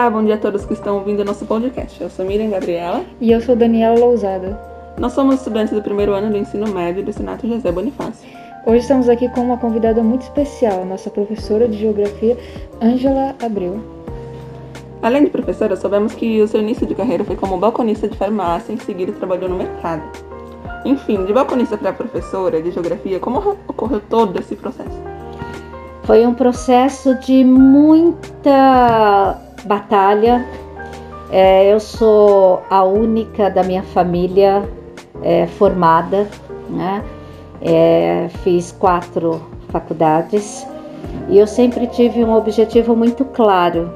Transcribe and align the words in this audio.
Olá, 0.00 0.08
bom 0.08 0.24
dia 0.24 0.36
a 0.36 0.38
todos 0.38 0.64
que 0.64 0.72
estão 0.72 0.96
ouvindo 0.96 1.22
nosso 1.26 1.44
podcast. 1.44 2.02
Eu 2.02 2.08
sou 2.08 2.24
Miriam 2.24 2.48
Gabriela. 2.48 3.04
E 3.20 3.30
eu 3.30 3.38
sou 3.42 3.54
Daniela 3.54 3.98
Lousada. 3.98 4.58
Nós 4.96 5.12
somos 5.12 5.34
estudantes 5.34 5.74
do 5.74 5.82
primeiro 5.82 6.14
ano 6.14 6.30
do 6.30 6.38
ensino 6.38 6.66
médio 6.72 7.04
do 7.04 7.12
Senato 7.12 7.46
José 7.46 7.70
Bonifácio. 7.70 8.26
Hoje 8.64 8.78
estamos 8.78 9.10
aqui 9.10 9.28
com 9.28 9.42
uma 9.42 9.58
convidada 9.58 10.02
muito 10.02 10.22
especial, 10.22 10.86
nossa 10.86 11.10
professora 11.10 11.68
de 11.68 11.76
Geografia, 11.76 12.34
Ângela 12.80 13.36
Abreu. 13.44 13.78
Além 15.02 15.24
de 15.24 15.30
professora, 15.30 15.76
soubemos 15.76 16.14
que 16.14 16.40
o 16.40 16.48
seu 16.48 16.62
início 16.62 16.86
de 16.86 16.94
carreira 16.94 17.22
foi 17.22 17.36
como 17.36 17.58
balconista 17.58 18.08
de 18.08 18.16
farmácia 18.16 18.72
e 18.72 18.76
em 18.76 18.78
seguida 18.78 19.12
trabalhou 19.12 19.50
no 19.50 19.58
mercado. 19.58 20.02
Enfim, 20.86 21.26
de 21.26 21.32
balconista 21.34 21.76
para 21.76 21.92
professora 21.92 22.62
de 22.62 22.70
Geografia, 22.70 23.20
como 23.20 23.54
ocorreu 23.68 24.00
todo 24.08 24.40
esse 24.40 24.56
processo? 24.56 24.98
Foi 26.04 26.26
um 26.26 26.32
processo 26.32 27.14
de 27.16 27.44
muita 27.44 29.38
batalha. 29.64 30.46
É, 31.30 31.72
eu 31.72 31.78
sou 31.78 32.62
a 32.68 32.82
única 32.82 33.48
da 33.50 33.62
minha 33.62 33.82
família 33.82 34.68
é, 35.22 35.46
formada, 35.46 36.26
né? 36.68 37.04
É, 37.62 38.28
fiz 38.42 38.72
quatro 38.72 39.40
faculdades 39.68 40.66
e 41.28 41.38
eu 41.38 41.46
sempre 41.46 41.86
tive 41.86 42.24
um 42.24 42.34
objetivo 42.34 42.96
muito 42.96 43.24
claro. 43.24 43.90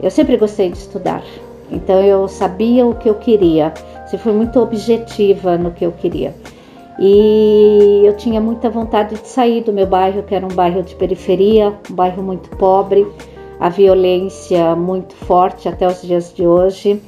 Eu 0.00 0.10
sempre 0.10 0.36
gostei 0.36 0.70
de 0.70 0.78
estudar, 0.78 1.22
então 1.70 2.00
eu 2.02 2.26
sabia 2.28 2.86
o 2.86 2.94
que 2.94 3.08
eu 3.08 3.14
queria. 3.14 3.72
Se 4.06 4.18
fui 4.18 4.32
muito 4.32 4.58
objetiva 4.60 5.56
no 5.56 5.70
que 5.70 5.86
eu 5.86 5.92
queria. 5.92 6.34
E 6.98 8.02
eu 8.04 8.14
tinha 8.16 8.40
muita 8.40 8.68
vontade 8.68 9.14
de 9.14 9.26
sair 9.26 9.62
do 9.62 9.72
meu 9.72 9.86
bairro, 9.86 10.22
que 10.22 10.34
era 10.34 10.44
um 10.44 10.50
bairro 10.50 10.82
de 10.82 10.94
periferia, 10.96 11.72
um 11.90 11.94
bairro 11.94 12.22
muito 12.22 12.50
pobre, 12.56 13.06
a 13.60 13.68
violência 13.68 14.74
muito 14.74 15.14
forte 15.14 15.68
até 15.68 15.86
os 15.86 16.00
dias 16.02 16.32
de 16.34 16.46
hoje. 16.46 17.00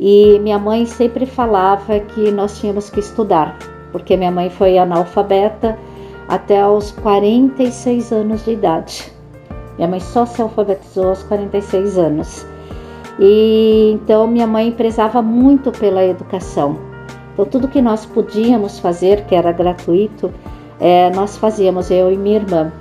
E 0.00 0.38
minha 0.40 0.58
mãe 0.58 0.86
sempre 0.86 1.26
falava 1.26 2.00
que 2.00 2.32
nós 2.32 2.58
tínhamos 2.58 2.90
que 2.90 2.98
estudar, 2.98 3.56
porque 3.92 4.16
minha 4.16 4.32
mãe 4.32 4.50
foi 4.50 4.78
analfabeta 4.78 5.78
até 6.28 6.66
os 6.66 6.90
46 6.92 8.10
anos 8.10 8.44
de 8.44 8.52
idade. 8.52 9.12
Minha 9.76 9.88
mãe 9.88 10.00
só 10.00 10.24
se 10.24 10.40
alfabetizou 10.40 11.10
aos 11.10 11.22
46 11.24 11.98
anos. 11.98 12.46
E 13.20 13.92
então 13.94 14.26
minha 14.26 14.46
mãe 14.46 14.72
prezava 14.72 15.20
muito 15.20 15.70
pela 15.70 16.04
educação. 16.04 16.76
Então, 17.32 17.46
tudo 17.46 17.68
que 17.68 17.80
nós 17.80 18.04
podíamos 18.04 18.78
fazer, 18.78 19.24
que 19.24 19.34
era 19.34 19.52
gratuito, 19.52 20.32
é, 20.78 21.10
nós 21.10 21.36
fazíamos, 21.36 21.90
eu 21.90 22.12
e 22.12 22.16
minha 22.16 22.36
irmã. 22.36 22.72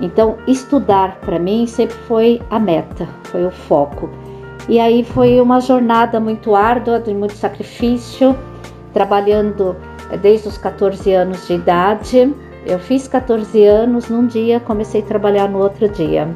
Então, 0.00 0.36
estudar 0.46 1.18
para 1.20 1.38
mim 1.38 1.66
sempre 1.66 1.96
foi 2.08 2.42
a 2.50 2.58
meta, 2.58 3.08
foi 3.24 3.46
o 3.46 3.50
foco. 3.50 4.10
E 4.68 4.80
aí 4.80 5.04
foi 5.04 5.40
uma 5.40 5.60
jornada 5.60 6.18
muito 6.18 6.54
árdua, 6.54 6.98
de 6.98 7.12
muito 7.14 7.34
sacrifício, 7.34 8.36
trabalhando 8.92 9.76
é, 10.10 10.16
desde 10.16 10.48
os 10.48 10.58
14 10.58 11.12
anos 11.12 11.46
de 11.46 11.54
idade. 11.54 12.34
Eu 12.66 12.78
fiz 12.78 13.06
14 13.06 13.62
anos 13.64 14.08
num 14.08 14.26
dia, 14.26 14.58
comecei 14.58 15.02
a 15.02 15.04
trabalhar 15.04 15.48
no 15.48 15.58
outro 15.58 15.88
dia. 15.88 16.28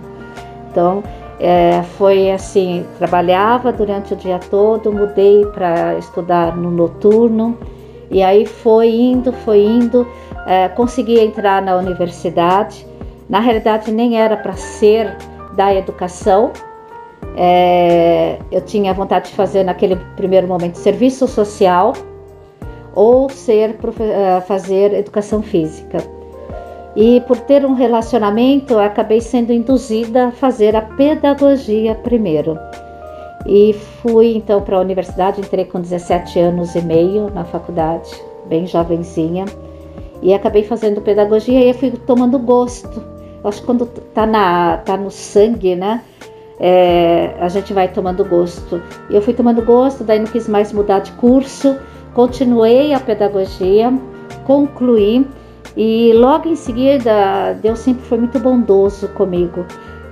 Então, 0.70 1.02
é, 1.40 1.82
foi 1.96 2.30
assim, 2.30 2.84
trabalhava 2.98 3.72
durante 3.72 4.12
o 4.12 4.16
dia 4.16 4.38
todo, 4.38 4.92
mudei 4.92 5.46
para 5.46 5.96
estudar 5.96 6.56
no 6.56 6.70
noturno 6.70 7.56
e 8.10 8.22
aí 8.22 8.46
foi 8.46 8.88
indo, 8.88 9.32
foi 9.32 9.62
indo, 9.64 10.06
é, 10.46 10.68
consegui 10.68 11.20
entrar 11.20 11.62
na 11.62 11.76
universidade. 11.76 12.86
Na 13.28 13.40
realidade 13.40 13.90
nem 13.92 14.18
era 14.18 14.36
para 14.36 14.54
ser 14.54 15.16
da 15.54 15.74
educação, 15.74 16.52
é, 17.36 18.38
eu 18.50 18.60
tinha 18.60 18.92
vontade 18.94 19.30
de 19.30 19.34
fazer 19.36 19.64
naquele 19.64 19.96
primeiro 20.16 20.48
momento 20.48 20.76
serviço 20.76 21.28
social 21.28 21.92
ou 22.94 23.28
ser 23.28 23.76
é, 24.00 24.40
fazer 24.40 24.94
educação 24.94 25.42
física. 25.42 25.98
E 26.96 27.20
por 27.22 27.36
ter 27.38 27.64
um 27.64 27.74
relacionamento, 27.74 28.78
acabei 28.78 29.20
sendo 29.20 29.52
induzida 29.52 30.28
a 30.28 30.30
fazer 30.32 30.74
a 30.74 30.82
pedagogia 30.82 31.94
primeiro. 31.94 32.58
E 33.46 33.72
fui 33.72 34.34
então 34.34 34.60
para 34.60 34.78
a 34.78 34.80
universidade, 34.80 35.40
entrei 35.40 35.64
com 35.64 35.80
17 35.80 36.40
anos 36.40 36.74
e 36.74 36.80
meio 36.80 37.30
na 37.30 37.44
faculdade, 37.44 38.10
bem 38.46 38.66
jovenzinha, 38.66 39.44
e 40.20 40.34
acabei 40.34 40.64
fazendo 40.64 41.00
pedagogia 41.00 41.60
e 41.60 41.68
eu 41.68 41.74
fui 41.74 41.92
tomando 41.92 42.38
gosto. 42.38 43.17
Acho 43.48 43.60
que 43.60 43.66
quando 43.66 43.86
tá, 43.86 44.26
na, 44.26 44.78
tá 44.78 44.96
no 44.96 45.10
sangue, 45.10 45.74
né? 45.74 46.02
É, 46.60 47.34
a 47.40 47.48
gente 47.48 47.72
vai 47.72 47.88
tomando 47.88 48.24
gosto. 48.24 48.82
Eu 49.08 49.22
fui 49.22 49.32
tomando 49.32 49.62
gosto, 49.62 50.04
daí 50.04 50.18
não 50.18 50.26
quis 50.26 50.48
mais 50.48 50.72
mudar 50.72 51.00
de 51.00 51.12
curso, 51.12 51.76
continuei 52.14 52.92
a 52.92 53.00
pedagogia, 53.00 53.92
concluí 54.44 55.26
e 55.76 56.12
logo 56.12 56.48
em 56.48 56.56
seguida, 56.56 57.52
Deus 57.62 57.78
sempre 57.78 58.04
foi 58.04 58.18
muito 58.18 58.40
bondoso 58.40 59.06
comigo. 59.08 59.64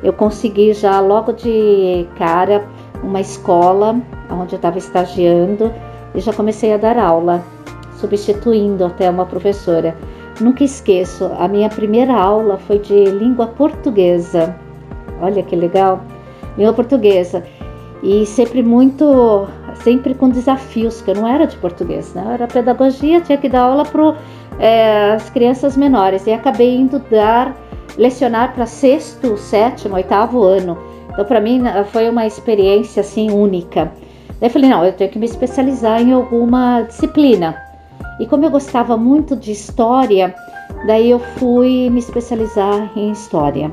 Eu 0.02 0.12
consegui 0.12 0.72
já 0.72 1.00
logo 1.00 1.32
de 1.32 2.06
cara 2.16 2.64
uma 3.02 3.20
escola 3.20 4.00
onde 4.30 4.54
eu 4.54 4.56
estava 4.56 4.78
estagiando 4.78 5.72
e 6.14 6.20
já 6.20 6.32
comecei 6.32 6.72
a 6.72 6.76
dar 6.76 6.96
aula, 6.98 7.42
substituindo 7.96 8.84
até 8.84 9.10
uma 9.10 9.26
professora. 9.26 9.96
Nunca 10.40 10.64
esqueço, 10.64 11.30
a 11.38 11.48
minha 11.48 11.68
primeira 11.68 12.14
aula 12.14 12.58
foi 12.58 12.78
de 12.78 13.04
língua 13.06 13.46
portuguesa. 13.46 14.54
Olha 15.20 15.42
que 15.42 15.56
legal! 15.56 16.02
Língua 16.58 16.74
portuguesa. 16.74 17.42
E 18.02 18.26
sempre 18.26 18.62
muito, 18.62 19.48
sempre 19.82 20.14
com 20.14 20.28
desafios, 20.28 21.00
que 21.00 21.10
eu 21.10 21.14
não 21.14 21.26
era 21.26 21.46
de 21.46 21.56
português, 21.56 22.12
né? 22.14 22.22
Eu 22.26 22.32
era 22.32 22.46
pedagogia, 22.46 23.20
tinha 23.20 23.38
que 23.38 23.48
dar 23.48 23.62
aula 23.62 23.84
para 23.84 24.14
é, 24.58 25.12
as 25.12 25.30
crianças 25.30 25.76
menores 25.76 26.26
e 26.26 26.32
acabei 26.32 26.76
indo 26.76 26.98
dar 27.10 27.56
lecionar 27.96 28.52
para 28.54 28.66
sexto, 28.66 29.36
sétimo, 29.38 29.94
oitavo 29.94 30.42
ano. 30.42 30.76
Então 31.10 31.24
para 31.24 31.40
mim 31.40 31.62
foi 31.90 32.10
uma 32.10 32.26
experiência 32.26 33.00
assim 33.00 33.30
única. 33.30 33.90
Daí 34.38 34.48
eu 34.48 34.50
falei 34.50 34.68
não, 34.68 34.84
eu 34.84 34.92
tenho 34.92 35.10
que 35.10 35.18
me 35.18 35.24
especializar 35.24 36.02
em 36.02 36.12
alguma 36.12 36.82
disciplina. 36.82 37.65
E 38.18 38.26
como 38.26 38.44
eu 38.44 38.50
gostava 38.50 38.96
muito 38.96 39.36
de 39.36 39.52
história, 39.52 40.34
daí 40.86 41.10
eu 41.10 41.18
fui 41.18 41.90
me 41.90 41.98
especializar 41.98 42.90
em 42.96 43.10
história. 43.10 43.70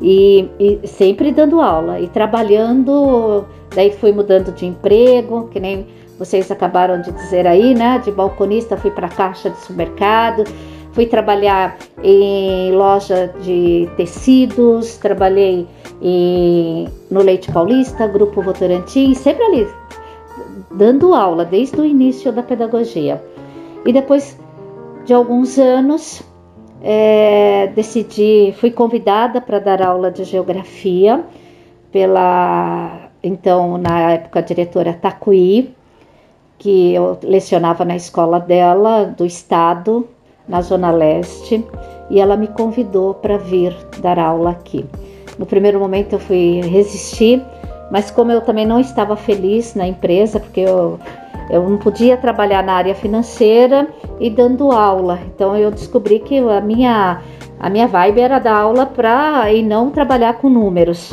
E, 0.00 0.48
e, 0.58 0.86
sempre 0.86 1.32
dando 1.32 1.60
aula 1.60 2.00
e 2.00 2.08
trabalhando, 2.08 3.44
daí 3.74 3.90
fui 3.92 4.12
mudando 4.12 4.52
de 4.52 4.66
emprego, 4.66 5.48
que 5.48 5.58
nem 5.58 5.86
vocês 6.18 6.50
acabaram 6.50 7.00
de 7.00 7.12
dizer 7.12 7.46
aí, 7.46 7.74
né? 7.74 8.00
De 8.04 8.10
balconista 8.10 8.76
fui 8.76 8.90
para 8.90 9.08
caixa 9.08 9.50
de 9.50 9.58
supermercado, 9.58 10.44
fui 10.92 11.06
trabalhar 11.06 11.76
em 12.02 12.72
loja 12.72 13.32
de 13.42 13.88
tecidos, 13.96 14.96
trabalhei 14.96 15.66
em, 16.00 16.88
no 17.10 17.22
Leite 17.22 17.52
Paulista, 17.52 18.06
Grupo 18.06 18.42
Votorantim, 18.42 19.14
sempre 19.14 19.44
ali 19.44 19.66
dando 20.76 21.14
aula 21.14 21.44
desde 21.44 21.80
o 21.80 21.84
início 21.84 22.30
da 22.32 22.42
pedagogia. 22.42 23.22
E 23.84 23.92
depois 23.92 24.38
de 25.04 25.14
alguns 25.14 25.58
anos 25.58 26.22
é, 26.82 27.68
decidi, 27.74 28.54
fui 28.58 28.70
convidada 28.70 29.40
para 29.40 29.58
dar 29.58 29.82
aula 29.82 30.10
de 30.10 30.24
geografia 30.24 31.24
pela 31.92 33.08
então 33.22 33.78
na 33.78 34.12
época 34.12 34.42
diretora 34.42 34.92
Tacuí, 34.92 35.74
que 36.58 36.94
eu 36.94 37.18
lecionava 37.22 37.84
na 37.84 37.96
escola 37.96 38.38
dela, 38.38 39.04
do 39.04 39.26
estado, 39.26 40.08
na 40.48 40.62
Zona 40.62 40.90
Leste, 40.90 41.64
e 42.08 42.20
ela 42.20 42.36
me 42.36 42.46
convidou 42.46 43.14
para 43.14 43.36
vir 43.36 43.76
dar 44.00 44.18
aula 44.18 44.50
aqui. 44.50 44.84
No 45.38 45.44
primeiro 45.44 45.78
momento 45.78 46.14
eu 46.14 46.18
fui 46.18 46.60
resistir, 46.60 47.42
mas 47.90 48.10
como 48.10 48.32
eu 48.32 48.40
também 48.40 48.66
não 48.66 48.80
estava 48.80 49.16
feliz 49.16 49.74
na 49.74 49.86
empresa, 49.86 50.40
porque 50.40 50.60
eu, 50.60 50.98
eu 51.50 51.68
não 51.68 51.78
podia 51.78 52.16
trabalhar 52.16 52.62
na 52.62 52.74
área 52.74 52.94
financeira 52.94 53.88
e 54.18 54.28
dando 54.30 54.72
aula, 54.72 55.18
então 55.26 55.56
eu 55.56 55.70
descobri 55.70 56.18
que 56.18 56.38
a 56.38 56.60
minha, 56.60 57.22
a 57.58 57.70
minha 57.70 57.86
vibe 57.86 58.20
era 58.20 58.38
dar 58.38 58.56
aula 58.56 58.86
para 58.86 59.52
e 59.52 59.62
não 59.62 59.90
trabalhar 59.90 60.34
com 60.34 60.48
números. 60.48 61.12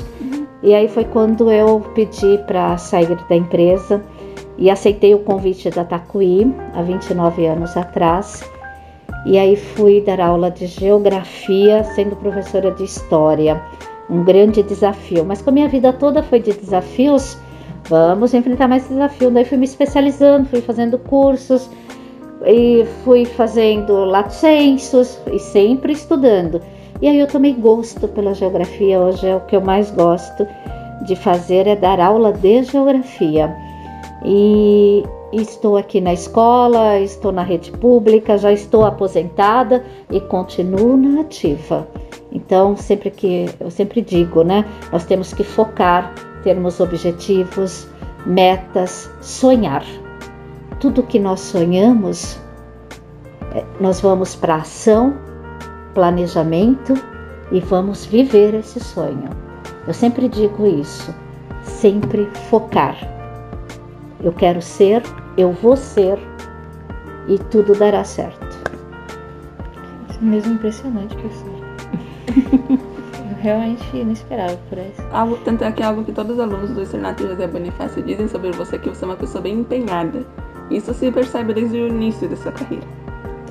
E 0.63 0.73
aí 0.73 0.87
foi 0.87 1.03
quando 1.03 1.51
eu 1.51 1.81
pedi 1.93 2.37
para 2.47 2.77
sair 2.77 3.17
da 3.27 3.35
empresa 3.35 4.01
e 4.57 4.69
aceitei 4.69 5.13
o 5.13 5.19
convite 5.19 5.69
da 5.69 5.83
Tacuí 5.83 6.53
há 6.73 6.81
29 6.81 7.45
anos 7.45 7.75
atrás. 7.75 8.49
E 9.25 9.37
aí 9.37 9.55
fui 9.55 10.01
dar 10.01 10.19
aula 10.21 10.49
de 10.49 10.65
geografia, 10.67 11.83
sendo 11.83 12.15
professora 12.15 12.71
de 12.71 12.83
história. 12.83 13.61
Um 14.09 14.23
grande 14.23 14.63
desafio, 14.63 15.25
mas 15.25 15.41
como 15.41 15.51
a 15.51 15.55
minha 15.55 15.67
vida 15.67 15.93
toda 15.93 16.21
foi 16.23 16.39
de 16.39 16.53
desafios, 16.53 17.37
vamos 17.89 18.33
enfrentar 18.33 18.67
mais 18.67 18.87
desafio. 18.87 19.31
Daí 19.31 19.45
fui 19.45 19.57
me 19.57 19.65
especializando, 19.65 20.47
fui 20.47 20.61
fazendo 20.61 20.97
cursos 20.97 21.69
e 22.45 22.85
fui 23.03 23.25
fazendo 23.25 24.05
censos 24.29 25.19
e 25.31 25.39
sempre 25.39 25.93
estudando. 25.93 26.61
E 27.01 27.07
aí 27.07 27.19
eu 27.19 27.27
tomei 27.27 27.53
gosto 27.53 28.07
pela 28.07 28.33
geografia, 28.33 28.99
hoje 28.99 29.27
é 29.27 29.35
o 29.35 29.41
que 29.41 29.55
eu 29.55 29.61
mais 29.61 29.91
gosto 29.91 30.47
de 31.03 31.15
fazer 31.15 31.67
é 31.67 31.75
dar 31.75 31.99
aula 31.99 32.31
de 32.31 32.63
geografia. 32.63 33.53
E 34.25 35.03
estou 35.33 35.75
aqui 35.75 35.99
na 35.99 36.13
escola, 36.13 36.99
estou 36.99 37.31
na 37.31 37.43
rede 37.43 37.71
pública, 37.71 38.37
já 38.37 38.51
estou 38.51 38.85
aposentada 38.85 39.83
e 40.09 40.19
continuo 40.21 40.95
na 40.95 41.21
ativa. 41.21 41.87
Então, 42.31 42.75
sempre 42.75 43.11
que 43.11 43.49
eu 43.59 43.69
sempre 43.69 44.01
digo, 44.01 44.43
né, 44.43 44.65
nós 44.91 45.05
temos 45.05 45.33
que 45.33 45.43
focar, 45.43 46.13
termos 46.43 46.79
objetivos, 46.79 47.87
metas, 48.25 49.09
sonhar. 49.21 49.83
Tudo 50.79 51.03
que 51.03 51.19
nós 51.19 51.39
sonhamos, 51.39 52.37
é, 53.53 53.63
nós 53.79 54.01
vamos 54.01 54.35
para 54.35 54.55
ação, 54.55 55.15
planejamento 55.93 56.93
e 57.51 57.59
vamos 57.59 58.05
viver 58.05 58.53
esse 58.55 58.79
sonho. 58.79 59.29
Eu 59.87 59.93
sempre 59.93 60.27
digo 60.27 60.65
isso, 60.65 61.13
sempre 61.63 62.29
focar. 62.49 62.97
Eu 64.21 64.31
quero 64.31 64.61
ser, 64.61 65.03
eu 65.37 65.51
vou 65.51 65.75
ser 65.75 66.17
e 67.27 67.37
tudo 67.37 67.73
dará 67.75 68.03
certo. 68.03 68.45
Isso 70.09 70.19
é 70.19 70.23
mesmo 70.23 70.53
impressionante, 70.53 71.15
professor. 71.15 71.53
eu 72.71 72.87
realmente 73.43 73.83
não 73.93 74.13
esperava 74.13 74.57
por 74.69 74.77
isso. 74.77 75.01
Algo, 75.11 75.37
tanto 75.43 75.63
é 75.65 75.71
que 75.71 75.83
é 75.83 75.85
algo 75.85 76.03
que 76.03 76.13
todos 76.13 76.35
os 76.35 76.39
alunos 76.39 76.71
do 76.71 76.81
Externato 76.81 77.27
José 77.27 77.45
Bonifácio 77.45 78.01
dizem 78.01 78.27
sobre 78.29 78.51
você 78.53 78.79
que 78.79 78.89
você 78.89 79.03
é 79.03 79.07
uma 79.07 79.17
pessoa 79.17 79.41
bem 79.41 79.59
empenhada. 79.59 80.25
Isso 80.71 80.93
se 80.93 81.11
percebe 81.11 81.53
desde 81.53 81.77
o 81.77 81.87
início 81.89 82.27
da 82.29 82.37
sua 82.37 82.53
carreira. 82.53 82.85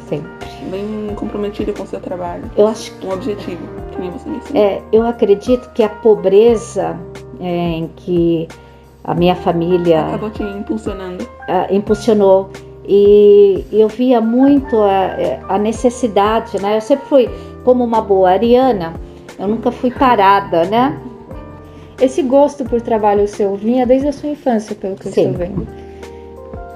Sempre. 0.09 0.49
Bem 0.71 1.15
comprometida 1.15 1.73
com 1.73 1.83
o 1.83 1.87
seu 1.87 2.01
trabalho. 2.01 2.45
Eu 2.57 2.67
acho 2.67 2.93
que 2.97 3.07
Um 3.07 3.13
objetivo, 3.13 3.63
que 3.93 4.01
nem 4.01 4.11
você 4.11 4.31
disse. 4.31 4.57
É, 4.57 4.83
eu 4.91 5.07
acredito 5.07 5.71
que 5.75 5.83
a 5.83 5.89
pobreza 5.91 6.99
é, 7.39 7.47
em 7.47 7.91
que 7.95 8.49
a 9.05 9.15
minha 9.15 9.35
família 9.37 10.07
Acabou 10.07 10.31
te 10.31 10.43
impulsionando. 10.43 11.29
impulsionou 11.71 12.51
e 12.87 13.65
eu 13.71 13.89
via 13.89 14.21
muito 14.21 14.77
a, 14.79 15.55
a 15.55 15.59
necessidade, 15.59 16.61
né? 16.61 16.77
Eu 16.77 16.81
sempre 16.81 17.07
fui 17.07 17.31
como 17.65 17.85
uma 17.85 18.01
boa 18.01 18.31
ariana, 18.31 18.95
eu 19.39 19.49
nunca 19.49 19.71
fui 19.71 19.91
parada, 19.91 20.65
né? 20.65 20.99
Esse 22.01 22.23
gosto 22.23 22.65
por 22.65 22.81
trabalho 22.81 23.29
seu 23.29 23.55
vinha 23.55 23.87
desde 23.87 24.09
a 24.09 24.13
sua 24.13 24.31
infância, 24.31 24.75
pelo 24.75 24.97
que 24.97 25.09
eu 25.09 25.13
Sim. 25.13 25.31
estou 25.31 25.47
vendo. 25.47 25.67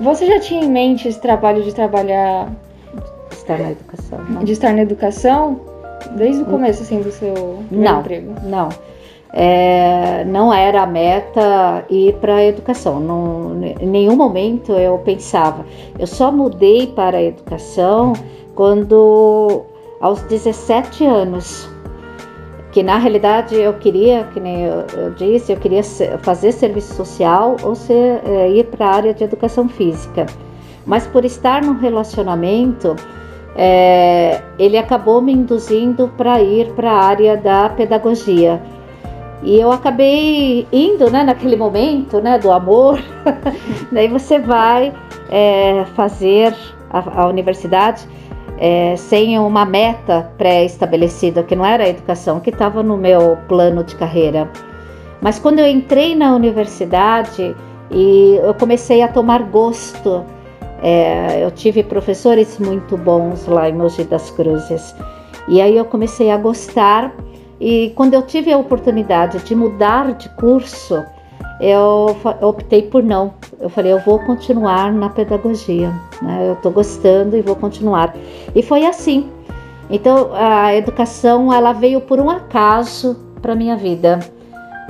Você 0.00 0.26
já 0.26 0.38
tinha 0.38 0.62
em 0.62 0.70
mente 0.70 1.08
esse 1.08 1.20
trabalho 1.20 1.62
de 1.62 1.74
trabalhar, 1.74 2.48
Estar 3.46 3.58
na 3.58 3.70
educação. 3.70 4.18
De 4.42 4.52
estar 4.52 4.72
na 4.72 4.82
educação? 4.82 5.60
Desde 6.16 6.42
o 6.42 6.46
começo, 6.46 6.82
assim, 6.82 7.00
do 7.00 7.12
seu 7.12 7.62
Não. 7.70 8.00
emprego? 8.00 8.34
Não. 8.42 8.68
É, 9.32 10.24
não 10.24 10.52
era 10.52 10.82
a 10.82 10.86
meta 10.86 11.84
ir 11.88 12.14
para 12.14 12.36
a 12.36 12.44
educação. 12.44 12.98
Não, 12.98 13.62
em 13.80 13.86
nenhum 13.86 14.16
momento 14.16 14.72
eu 14.72 14.98
pensava. 14.98 15.64
Eu 15.98 16.06
só 16.06 16.32
mudei 16.32 16.88
para 16.88 17.18
a 17.18 17.22
educação 17.22 18.14
quando, 18.54 19.62
aos 20.00 20.22
17 20.22 21.04
anos, 21.04 21.68
que 22.76 22.82
na 22.82 22.98
realidade 22.98 23.54
eu 23.54 23.72
queria, 23.72 24.24
que 24.34 24.38
nem 24.38 24.66
eu, 24.66 24.84
eu 24.98 25.10
disse, 25.12 25.50
eu 25.50 25.56
queria 25.56 25.82
ser- 25.82 26.18
fazer 26.18 26.52
serviço 26.52 26.92
social 26.92 27.56
ou 27.62 27.74
ser, 27.74 28.20
é, 28.22 28.50
ir 28.50 28.64
para 28.64 28.86
a 28.86 28.94
área 28.94 29.14
de 29.14 29.24
educação 29.24 29.66
física. 29.66 30.26
Mas 30.84 31.06
por 31.06 31.24
estar 31.24 31.62
num 31.62 31.78
relacionamento, 31.78 32.94
é, 33.56 34.42
ele 34.58 34.76
acabou 34.76 35.22
me 35.22 35.32
induzindo 35.32 36.12
para 36.18 36.42
ir 36.42 36.70
para 36.72 36.92
a 36.92 37.02
área 37.02 37.34
da 37.34 37.70
pedagogia. 37.70 38.60
E 39.42 39.58
eu 39.58 39.72
acabei 39.72 40.68
indo, 40.70 41.10
né, 41.10 41.24
naquele 41.24 41.56
momento, 41.56 42.20
né, 42.20 42.38
do 42.38 42.52
amor. 42.52 43.02
Daí 43.90 44.08
você 44.08 44.38
vai 44.38 44.92
é, 45.30 45.86
fazer 45.94 46.54
a, 46.90 47.22
a 47.22 47.26
universidade 47.26 48.06
é, 48.58 48.96
sem 48.96 49.38
uma 49.38 49.64
meta 49.64 50.30
pré-estabelecida, 50.38 51.42
que 51.42 51.54
não 51.54 51.64
era 51.64 51.84
a 51.84 51.88
educação, 51.88 52.40
que 52.40 52.50
estava 52.50 52.82
no 52.82 52.96
meu 52.96 53.38
plano 53.48 53.84
de 53.84 53.94
carreira. 53.96 54.50
Mas 55.20 55.38
quando 55.38 55.58
eu 55.58 55.66
entrei 55.66 56.14
na 56.14 56.34
universidade 56.34 57.54
e 57.90 58.40
eu 58.42 58.54
comecei 58.54 59.02
a 59.02 59.08
tomar 59.08 59.42
gosto, 59.44 60.24
é, 60.82 61.42
eu 61.42 61.50
tive 61.50 61.82
professores 61.82 62.58
muito 62.58 62.96
bons 62.96 63.46
lá 63.46 63.68
em 63.68 63.72
Mogi 63.72 64.04
das 64.04 64.30
Cruzes. 64.30 64.94
E 65.48 65.60
aí 65.60 65.76
eu 65.76 65.84
comecei 65.84 66.30
a 66.30 66.36
gostar 66.36 67.14
e 67.60 67.92
quando 67.96 68.14
eu 68.14 68.22
tive 68.22 68.52
a 68.52 68.58
oportunidade 68.58 69.38
de 69.38 69.54
mudar 69.54 70.12
de 70.14 70.28
curso, 70.30 71.04
eu 71.60 72.16
optei 72.42 72.82
por 72.82 73.02
não. 73.02 73.34
Eu 73.60 73.68
falei, 73.68 73.92
eu 73.92 74.00
vou 74.00 74.18
continuar 74.20 74.92
na 74.92 75.08
pedagogia. 75.08 75.92
né? 76.20 76.48
Eu 76.48 76.54
estou 76.54 76.70
gostando 76.70 77.36
e 77.36 77.42
vou 77.42 77.56
continuar. 77.56 78.14
E 78.54 78.62
foi 78.62 78.84
assim. 78.84 79.30
Então 79.88 80.30
a 80.34 80.74
educação 80.74 81.52
ela 81.52 81.72
veio 81.72 82.00
por 82.00 82.18
um 82.18 82.28
acaso 82.28 83.16
para 83.40 83.54
minha 83.54 83.76
vida. 83.76 84.18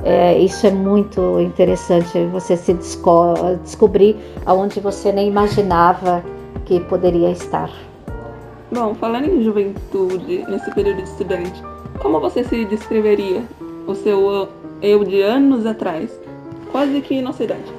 É, 0.04 0.38
isso 0.38 0.66
é 0.66 0.70
muito 0.70 1.40
interessante. 1.40 2.24
Você 2.26 2.56
se 2.56 2.74
desco 2.74 3.34
descobrir 3.62 4.16
aonde 4.44 4.80
você 4.80 5.12
nem 5.12 5.28
imaginava 5.28 6.22
que 6.64 6.80
poderia 6.80 7.30
estar. 7.30 7.70
Bom, 8.72 8.94
falando 8.94 9.26
em 9.26 9.42
juventude, 9.42 10.44
nesse 10.48 10.70
período 10.74 10.96
de 10.96 11.08
estudante, 11.08 11.62
como 12.00 12.20
você 12.20 12.42
se 12.42 12.64
descreveria 12.64 13.42
o 13.86 13.94
seu 13.94 14.48
eu 14.82 15.04
de 15.04 15.22
anos 15.22 15.64
atrás? 15.64 16.25
Quase 16.70 17.00
que 17.00 17.20
nossa 17.22 17.44
idade. 17.44 17.72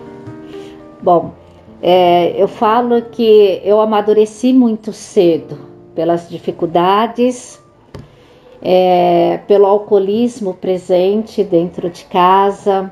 Bom, 1.01 1.33
é, 1.81 2.33
eu 2.41 2.47
falo 2.47 3.01
que 3.03 3.61
eu 3.63 3.79
amadureci 3.79 4.51
muito 4.51 4.91
cedo 4.91 5.57
pelas 5.93 6.29
dificuldades, 6.29 7.61
é, 8.61 9.39
pelo 9.47 9.65
alcoolismo 9.65 10.53
presente 10.53 11.43
dentro 11.43 11.89
de 11.89 12.05
casa, 12.05 12.91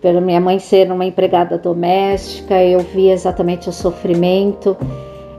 pela 0.00 0.20
minha 0.20 0.40
mãe 0.40 0.58
ser 0.58 0.90
uma 0.90 1.04
empregada 1.04 1.56
doméstica, 1.58 2.60
eu 2.62 2.80
vi 2.80 3.08
exatamente 3.08 3.68
o 3.68 3.72
sofrimento. 3.72 4.76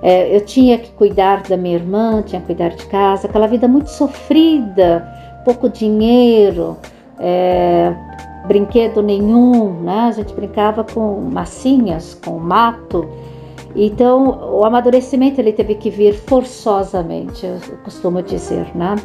É, 0.02 0.36
eu 0.36 0.42
tinha 0.42 0.78
que 0.78 0.92
cuidar 0.92 1.44
da 1.44 1.56
minha 1.56 1.76
irmã, 1.76 2.22
tinha 2.22 2.42
que 2.42 2.48
cuidar 2.48 2.70
de 2.70 2.86
casa, 2.88 3.28
aquela 3.28 3.48
vida 3.48 3.68
muito 3.68 3.90
sofrida, 3.90 5.08
pouco 5.46 5.70
dinheiro, 5.70 6.78
é, 7.20 7.94
brinquedo 8.48 9.02
nenhum, 9.02 9.82
né? 9.82 10.08
A 10.08 10.12
gente 10.12 10.34
brincava 10.34 10.84
com 10.84 11.22
massinhas, 11.32 12.18
com 12.24 12.38
mato. 12.40 13.08
Então, 13.76 14.52
o 14.54 14.64
amadurecimento 14.66 15.42
ele 15.42 15.52
teve 15.52 15.76
que 15.76 15.90
vir 15.90 16.14
forçosamente, 16.14 17.46
eu 17.46 17.58
costumo 17.84 18.22
dizer, 18.22 18.68
né? 18.76 18.96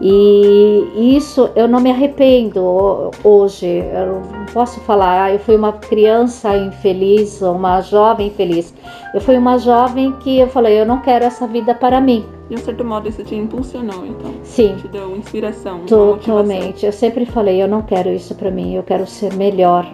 E 0.00 1.14
isso 1.16 1.48
eu 1.54 1.68
não 1.68 1.80
me 1.80 1.90
arrependo 1.90 2.60
ho- 2.62 3.10
hoje. 3.22 3.66
Eu 3.66 4.06
não 4.06 4.46
posso 4.52 4.80
falar, 4.80 5.24
ah, 5.24 5.32
eu 5.32 5.38
fui 5.38 5.56
uma 5.56 5.72
criança 5.72 6.56
infeliz, 6.56 7.40
uma 7.40 7.80
jovem 7.80 8.26
infeliz. 8.26 8.74
Eu 9.14 9.20
fui 9.20 9.36
uma 9.38 9.56
jovem 9.58 10.12
que 10.20 10.38
eu 10.38 10.48
falei, 10.48 10.80
eu 10.80 10.86
não 10.86 11.00
quero 11.00 11.24
essa 11.24 11.46
vida 11.46 11.74
para 11.74 12.00
mim. 12.00 12.24
De 12.54 12.60
um 12.60 12.64
certo 12.64 12.84
modo, 12.84 13.08
isso 13.08 13.24
te 13.24 13.34
impulsionou, 13.34 14.06
então. 14.06 14.32
Sim, 14.44 14.76
Te 14.76 14.86
deu 14.86 15.16
inspiração. 15.16 15.80
Totalmente. 15.86 16.86
Eu 16.86 16.92
sempre 16.92 17.26
falei, 17.26 17.60
eu 17.60 17.66
não 17.66 17.82
quero 17.82 18.10
isso 18.10 18.32
para 18.36 18.48
mim, 18.48 18.76
eu 18.76 18.84
quero 18.84 19.08
ser 19.08 19.34
melhor. 19.34 19.84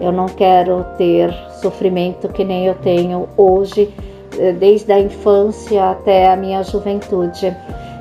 Eu 0.00 0.10
não 0.10 0.24
quero 0.24 0.82
ter 0.96 1.30
sofrimento 1.60 2.28
que 2.28 2.42
nem 2.42 2.64
eu 2.64 2.74
tenho 2.76 3.28
hoje, 3.36 3.92
eh, 4.38 4.52
desde 4.52 4.90
a 4.92 4.98
infância 4.98 5.90
até 5.90 6.32
a 6.32 6.36
minha 6.36 6.62
juventude. 6.62 7.54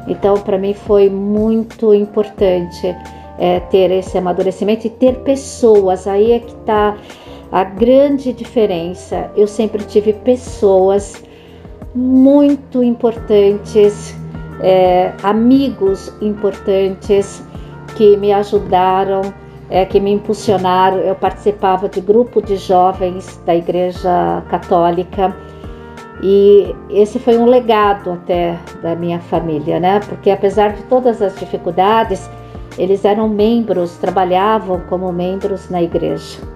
Então, 0.08 0.36
para 0.36 0.58
mim 0.58 0.74
foi 0.74 1.10
muito 1.10 1.94
importante 1.94 2.96
eh, 3.38 3.60
ter 3.70 3.92
esse 3.92 4.18
amadurecimento 4.18 4.88
e 4.88 4.90
ter 4.90 5.16
pessoas. 5.24 6.08
Aí 6.08 6.32
é 6.32 6.40
que 6.40 6.54
está 6.54 6.96
a 7.52 7.64
grande 7.66 8.32
diferença. 8.32 9.30
Eu 9.36 9.46
sempre 9.46 9.84
tive 9.84 10.14
pessoas 10.14 11.22
muito 11.96 12.84
importantes, 12.84 14.14
eh, 14.62 15.14
amigos 15.24 16.14
importantes 16.22 17.42
que 17.96 18.18
me 18.18 18.34
ajudaram, 18.34 19.22
é, 19.70 19.86
que 19.86 20.00
me 20.00 20.12
impulsionaram. 20.12 20.98
Eu 20.98 21.16
participava 21.16 21.88
de 21.88 22.02
grupo 22.02 22.42
de 22.42 22.58
jovens 22.58 23.42
da 23.46 23.56
Igreja 23.56 24.44
Católica 24.50 25.36
e 26.22 26.76
esse 26.90 27.20
foi 27.20 27.38
um 27.38 27.46
legado 27.46 28.12
até 28.12 28.58
da 28.82 28.96
minha 28.96 29.20
família, 29.20 29.80
né? 29.80 30.00
Porque 30.08 30.30
apesar 30.30 30.74
de 30.74 30.84
todas 30.84 31.22
as 31.22 31.38
dificuldades, 31.38 32.30
eles 32.78 33.06
eram 33.06 33.30
membros, 33.30 33.98
trabalhavam 33.98 34.82
como 34.90 35.12
membros 35.12 35.70
na 35.70 35.82
igreja. 35.82 36.55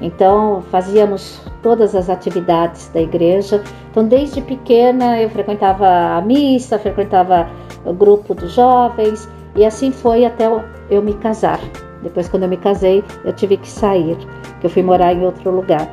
Então 0.00 0.62
fazíamos 0.70 1.40
todas 1.62 1.94
as 1.94 2.08
atividades 2.08 2.88
da 2.88 3.00
igreja. 3.00 3.62
Então 3.90 4.06
desde 4.06 4.40
pequena 4.40 5.20
eu 5.20 5.28
frequentava 5.30 5.86
a 5.86 6.22
missa, 6.22 6.78
frequentava 6.78 7.48
o 7.84 7.92
grupo 7.92 8.34
de 8.34 8.48
jovens 8.48 9.28
e 9.56 9.64
assim 9.64 9.90
foi 9.90 10.24
até 10.24 10.46
eu 10.88 11.02
me 11.02 11.14
casar. 11.14 11.60
Depois, 12.02 12.28
quando 12.28 12.44
eu 12.44 12.48
me 12.48 12.56
casei, 12.56 13.04
eu 13.24 13.32
tive 13.32 13.56
que 13.56 13.68
sair, 13.68 14.16
que 14.60 14.66
eu 14.66 14.70
fui 14.70 14.82
morar 14.82 15.12
em 15.12 15.22
outro 15.22 15.50
lugar. 15.50 15.86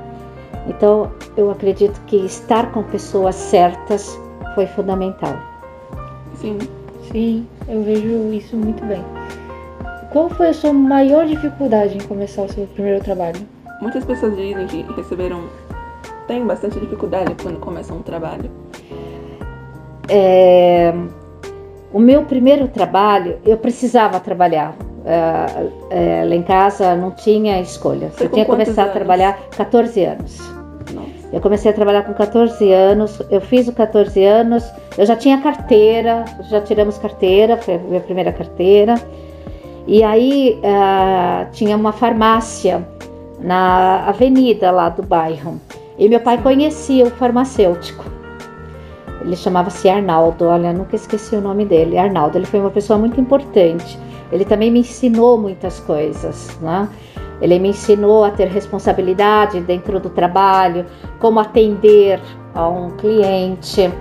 Então, 0.67 1.11
eu 1.35 1.51
acredito 1.51 1.99
que 2.07 2.17
estar 2.17 2.71
com 2.71 2.83
pessoas 2.83 3.35
certas 3.35 4.17
foi 4.55 4.67
fundamental. 4.67 5.37
Sim. 6.35 6.57
Sim, 7.11 7.47
eu 7.69 7.83
vejo 7.83 8.33
isso 8.33 8.55
muito 8.57 8.83
bem. 8.85 9.03
Qual 10.11 10.29
foi 10.29 10.49
a 10.49 10.53
sua 10.53 10.73
maior 10.73 11.25
dificuldade 11.25 11.97
em 11.97 12.01
começar 12.01 12.43
o 12.43 12.51
seu 12.51 12.67
primeiro 12.67 13.01
trabalho? 13.03 13.39
Muitas 13.81 14.03
pessoas 14.05 14.36
dizem 14.36 14.65
que 14.67 14.86
receberam. 14.93 15.43
têm 16.27 16.46
bastante 16.46 16.79
dificuldade 16.79 17.36
quando 17.41 17.60
começam 17.60 17.98
um 17.98 18.01
trabalho. 18.01 18.50
É, 20.10 20.93
o 21.93 22.00
meu 22.00 22.24
primeiro 22.24 22.67
trabalho, 22.67 23.38
eu 23.46 23.57
precisava 23.57 24.19
trabalhar. 24.19 24.75
É, 25.05 26.22
é, 26.22 26.25
lá 26.25 26.36
em 26.36 26.43
casa 26.43 26.96
não 26.96 27.12
tinha 27.12 27.62
escolha. 27.62 28.10
Foi 28.10 28.25
eu 28.25 28.31
tinha 28.31 28.46
começado 28.46 28.89
a 28.89 28.91
trabalhar 28.91 29.38
14 29.55 30.03
anos. 30.03 30.39
Nossa. 30.93 31.07
Eu 31.31 31.39
comecei 31.39 31.72
a 31.72 31.74
trabalhar 31.74 32.03
com 32.03 32.13
14 32.13 32.72
anos, 32.72 33.22
eu 33.29 33.39
fiz 33.39 33.67
os 33.67 33.74
14 33.74 34.24
anos, 34.24 34.65
eu 34.98 35.05
já 35.05 35.15
tinha 35.15 35.39
carteira, 35.41 36.25
já 36.50 36.62
tiramos 36.62 36.98
carteira, 36.98 37.57
foi 37.57 37.75
a 37.75 37.77
minha 37.77 38.01
primeira 38.01 38.31
carteira. 38.31 38.96
E 39.86 40.03
aí 40.03 40.60
ah, 40.63 41.48
tinha 41.53 41.77
uma 41.77 41.93
farmácia 41.93 42.86
na 43.39 44.08
avenida 44.08 44.72
lá 44.72 44.89
do 44.89 45.03
bairro. 45.03 45.60
E 45.98 46.08
meu 46.08 46.20
pai 46.20 46.38
conhecia 46.41 47.06
o 47.06 47.10
farmacêutico. 47.10 48.06
Ele 49.22 49.36
chamava-se 49.36 49.89
Arnaldo, 49.89 50.46
olha, 50.46 50.72
nunca 50.72 50.96
esqueci 50.96 51.36
o 51.36 51.41
nome 51.41 51.65
dele, 51.65 51.98
Arnaldo. 51.98 52.38
Ele 52.38 52.46
foi 52.46 52.60
uma 52.60 52.70
pessoa 52.70 52.98
muito 52.98 53.20
importante. 53.20 54.00
Ele 54.32 54.46
também 54.46 54.72
me 54.72 54.79
ensinou 54.79 55.38
muitas 55.38 55.79
coisas, 55.79 56.58
né? 56.62 56.88
Ele 57.41 57.60
me 57.60 57.70
ensinou 57.70 58.24
a 58.24 58.32
ter 58.32 58.48
responsabilidade 58.48 59.60
dentro 59.62 60.00
do 60.00 60.10
trabalho, 60.10 60.86
como 61.20 61.39
atender 61.39 62.20
a 62.53 62.67
um 62.67 62.91
cliente, 62.91 63.91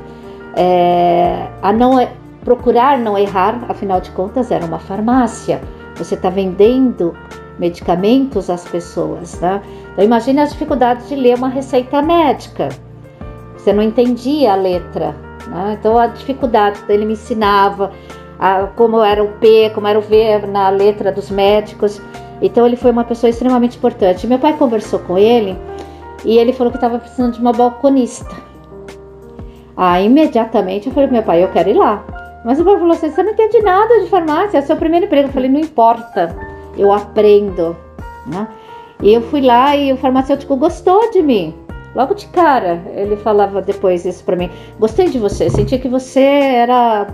é, 0.54 1.46
a 1.60 1.72
não 1.72 2.06
procurar 2.42 2.98
não 2.98 3.18
errar, 3.18 3.66
afinal 3.68 4.00
de 4.00 4.10
contas 4.12 4.50
era 4.50 4.64
uma 4.64 4.78
farmácia. 4.78 5.60
Você 5.96 6.14
está 6.14 6.30
vendendo 6.30 7.14
medicamentos 7.58 8.50
às 8.50 8.64
pessoas, 8.68 9.40
né? 9.40 9.62
Então 9.92 10.04
imagine 10.04 10.40
as 10.40 10.52
dificuldades 10.52 11.08
de 11.08 11.16
ler 11.16 11.36
uma 11.36 11.48
receita 11.48 12.02
médica. 12.02 12.68
Você 13.56 13.72
não 13.72 13.82
entendia 13.82 14.52
a 14.52 14.56
letra, 14.56 15.14
né? 15.48 15.76
Então 15.78 15.98
a 15.98 16.06
dificuldade 16.06 16.78
ele 16.88 17.04
me 17.04 17.14
ensinava 17.14 17.90
a- 18.38 18.68
como 18.76 19.02
era 19.02 19.22
o 19.22 19.28
P, 19.38 19.70
como 19.74 19.86
era 19.86 19.98
o 19.98 20.02
V 20.02 20.46
na 20.46 20.68
letra 20.68 21.10
dos 21.10 21.30
médicos. 21.30 22.00
Então 22.42 22.66
ele 22.66 22.76
foi 22.76 22.90
uma 22.90 23.04
pessoa 23.04 23.30
extremamente 23.30 23.78
importante. 23.78 24.26
Meu 24.26 24.38
pai 24.38 24.52
conversou 24.56 24.98
com 25.00 25.16
ele 25.16 25.56
e 26.24 26.36
ele 26.38 26.52
falou 26.52 26.70
que 26.70 26.76
estava 26.76 26.98
precisando 26.98 27.34
de 27.34 27.40
uma 27.40 27.52
balconista. 27.52 28.34
Aí 29.76 30.06
imediatamente 30.06 30.88
eu 30.88 30.92
falei 30.92 31.10
meu 31.10 31.22
pai, 31.22 31.42
eu 31.42 31.48
quero 31.48 31.70
ir 31.70 31.74
lá. 31.74 32.04
Mas 32.44 32.60
o 32.60 32.64
pai 32.64 32.78
falou 32.78 32.92
assim, 32.92 33.10
você 33.10 33.22
não 33.22 33.32
entende 33.32 33.60
nada 33.60 34.00
de 34.00 34.06
farmácia, 34.08 34.58
é 34.58 34.60
o 34.60 34.64
seu 34.66 34.76
primeiro 34.76 35.06
emprego. 35.06 35.28
Eu 35.28 35.32
falei, 35.32 35.50
não 35.50 35.60
importa, 35.60 36.36
eu 36.76 36.92
aprendo. 36.92 37.76
Né? 38.26 38.48
E 39.02 39.12
eu 39.12 39.22
fui 39.22 39.40
lá 39.40 39.76
e 39.76 39.92
o 39.92 39.96
farmacêutico 39.96 40.56
gostou 40.56 41.10
de 41.10 41.22
mim. 41.22 41.54
Logo 41.94 42.14
de 42.14 42.26
cara, 42.28 42.82
ele 42.94 43.16
falava 43.16 43.62
depois 43.62 44.04
isso 44.04 44.22
pra 44.22 44.36
mim. 44.36 44.50
Gostei 44.78 45.08
de 45.08 45.18
você, 45.18 45.48
senti 45.48 45.78
que 45.78 45.88
você 45.88 46.20
era 46.20 47.06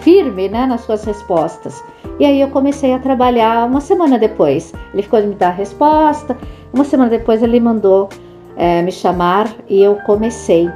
firme 0.00 0.48
né, 0.48 0.66
nas 0.66 0.82
suas 0.82 1.04
respostas. 1.04 1.82
E 2.20 2.24
aí 2.24 2.40
eu 2.40 2.48
comecei 2.48 2.92
a 2.92 2.98
trabalhar 2.98 3.66
uma 3.66 3.80
semana 3.80 4.18
depois. 4.18 4.72
Ele 4.92 5.02
ficou 5.02 5.20
de 5.20 5.26
me 5.26 5.34
dar 5.34 5.48
a 5.48 5.52
resposta. 5.52 6.36
Uma 6.72 6.84
semana 6.84 7.10
depois 7.10 7.42
ele 7.42 7.58
mandou 7.58 8.08
eh, 8.56 8.82
me 8.82 8.92
chamar 8.92 9.52
e 9.68 9.82
eu 9.82 9.96
comecei. 10.06 10.70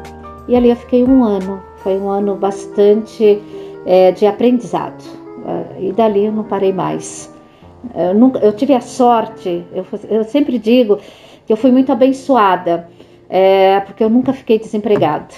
E 0.48 0.56
ali 0.56 0.70
eu 0.70 0.76
fiquei 0.76 1.04
um 1.04 1.22
ano. 1.22 1.62
Foi 1.76 1.96
um 1.96 2.08
ano 2.08 2.34
bastante 2.34 3.40
eh, 3.86 4.10
de 4.12 4.26
aprendizado. 4.26 5.04
Eh, 5.46 5.88
e 5.88 5.92
dali 5.92 6.26
eu 6.26 6.32
não 6.32 6.42
parei 6.42 6.72
mais. 6.72 7.32
Eu, 7.94 8.14
nunca, 8.14 8.38
eu 8.40 8.52
tive 8.52 8.74
a 8.74 8.80
sorte, 8.80 9.64
eu, 9.72 9.86
eu 10.08 10.24
sempre 10.24 10.58
digo 10.58 10.98
que 11.46 11.52
eu 11.52 11.56
fui 11.56 11.70
muito 11.70 11.92
abençoada, 11.92 12.88
eh, 13.30 13.80
porque 13.80 14.02
eu 14.02 14.10
nunca 14.10 14.32
fiquei 14.32 14.58
desempregada. 14.58 15.34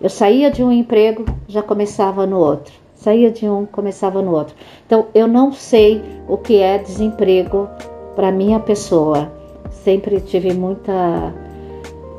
Eu 0.00 0.08
saía 0.08 0.50
de 0.50 0.62
um 0.62 0.70
emprego, 0.70 1.24
já 1.48 1.62
começava 1.62 2.24
no 2.26 2.38
outro. 2.38 2.72
Saía 2.94 3.30
de 3.30 3.48
um, 3.48 3.66
começava 3.66 4.22
no 4.22 4.32
outro. 4.32 4.54
Então, 4.86 5.06
eu 5.14 5.26
não 5.26 5.52
sei 5.52 6.02
o 6.28 6.36
que 6.36 6.56
é 6.60 6.78
desemprego 6.78 7.68
para 8.14 8.30
minha 8.30 8.60
pessoa. 8.60 9.30
Sempre 9.70 10.20
tive 10.20 10.52
muita 10.52 11.34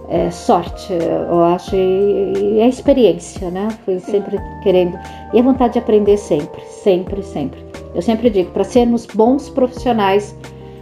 é, 0.09 0.29
sorte, 0.31 0.91
eu 0.91 1.43
acho, 1.43 1.75
e, 1.75 2.55
e 2.55 2.61
a 2.61 2.67
experiência, 2.67 3.49
né? 3.49 3.69
Fui 3.85 3.99
sempre 3.99 4.37
querendo. 4.63 4.97
E 5.33 5.39
a 5.39 5.43
vontade 5.43 5.73
de 5.73 5.79
aprender 5.79 6.17
sempre, 6.17 6.61
sempre, 6.65 7.21
sempre. 7.23 7.68
Eu 7.93 8.01
sempre 8.01 8.29
digo, 8.29 8.51
para 8.51 8.63
sermos 8.63 9.05
bons 9.05 9.49
profissionais, 9.49 10.35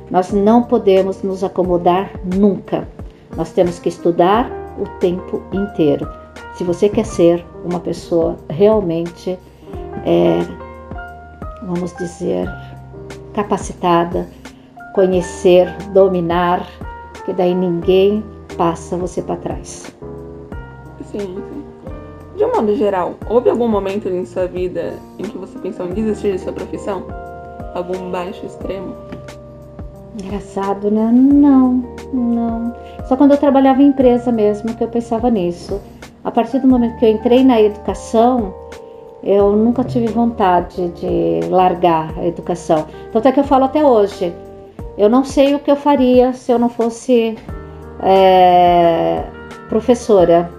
nós 0.09 0.31
não 0.31 0.63
podemos 0.63 1.21
nos 1.23 1.43
acomodar 1.43 2.11
nunca. 2.23 2.87
Nós 3.35 3.51
temos 3.51 3.79
que 3.79 3.89
estudar 3.89 4.49
o 4.79 4.85
tempo 4.99 5.41
inteiro. 5.51 6.07
Se 6.55 6.63
você 6.63 6.89
quer 6.89 7.05
ser 7.05 7.45
uma 7.63 7.79
pessoa 7.79 8.37
realmente, 8.49 9.37
é, 10.05 10.39
vamos 11.63 11.95
dizer, 11.97 12.49
capacitada, 13.33 14.27
conhecer, 14.93 15.71
dominar, 15.93 16.67
que 17.25 17.33
daí 17.33 17.53
ninguém 17.53 18.23
passa 18.57 18.97
você 18.97 19.21
para 19.21 19.35
trás. 19.35 19.95
Sim. 21.11 21.56
De 22.37 22.45
um 22.45 22.51
modo 22.51 22.75
geral, 22.75 23.15
houve 23.27 23.49
algum 23.49 23.67
momento 23.67 24.07
em 24.07 24.23
sua 24.23 24.45
vida 24.45 24.93
em 25.17 25.23
que 25.23 25.35
você 25.35 25.57
pensou 25.57 25.87
em 25.87 25.93
desistir 25.93 26.33
de 26.33 26.39
sua 26.39 26.53
profissão? 26.53 27.03
Algum 27.73 28.11
baixo 28.11 28.45
extremo? 28.45 28.93
Engraçado, 30.23 30.91
né? 30.91 31.11
Não, 31.11 31.83
não. 32.13 32.75
Só 33.07 33.17
quando 33.17 33.31
eu 33.31 33.37
trabalhava 33.37 33.81
em 33.81 33.87
empresa 33.87 34.31
mesmo 34.31 34.75
que 34.75 34.83
eu 34.83 34.87
pensava 34.87 35.31
nisso. 35.31 35.81
A 36.23 36.29
partir 36.29 36.59
do 36.59 36.67
momento 36.67 36.99
que 36.99 37.05
eu 37.05 37.09
entrei 37.09 37.43
na 37.43 37.59
educação, 37.59 38.53
eu 39.23 39.55
nunca 39.55 39.83
tive 39.83 40.05
vontade 40.05 40.89
de 40.89 41.39
largar 41.49 42.13
a 42.19 42.27
educação. 42.27 42.85
Tanto 43.11 43.27
é 43.29 43.31
que 43.31 43.39
eu 43.39 43.45
falo 43.45 43.65
até 43.65 43.83
hoje. 43.83 44.31
Eu 44.95 45.09
não 45.09 45.23
sei 45.23 45.55
o 45.55 45.59
que 45.59 45.71
eu 45.71 45.75
faria 45.75 46.33
se 46.33 46.51
eu 46.51 46.59
não 46.59 46.69
fosse 46.69 47.35
é, 48.03 49.23
professora 49.69 50.55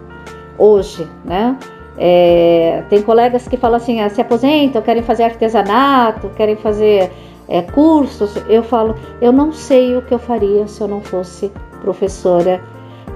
hoje, 0.59 1.09
né? 1.25 1.57
É, 1.97 2.85
tem 2.89 3.03
colegas 3.03 3.49
que 3.49 3.57
falam 3.57 3.77
assim, 3.77 4.01
ah, 4.01 4.09
se 4.09 4.21
aposentam, 4.21 4.81
querem 4.83 5.03
fazer 5.03 5.25
artesanato, 5.25 6.29
querem 6.31 6.57
fazer 6.57 7.11
é, 7.49 7.63
cursos. 7.63 8.37
Eu 8.49 8.63
falo, 8.63 8.95
eu 9.21 9.33
não 9.33 9.53
sei 9.53 9.97
o 9.97 10.03
que 10.03 10.15
eu 10.15 10.19
faria 10.19 10.67
se 10.69 10.81
eu 10.81 10.89
não 10.89 11.01
fosse 11.01 11.51
professora. 11.81 12.61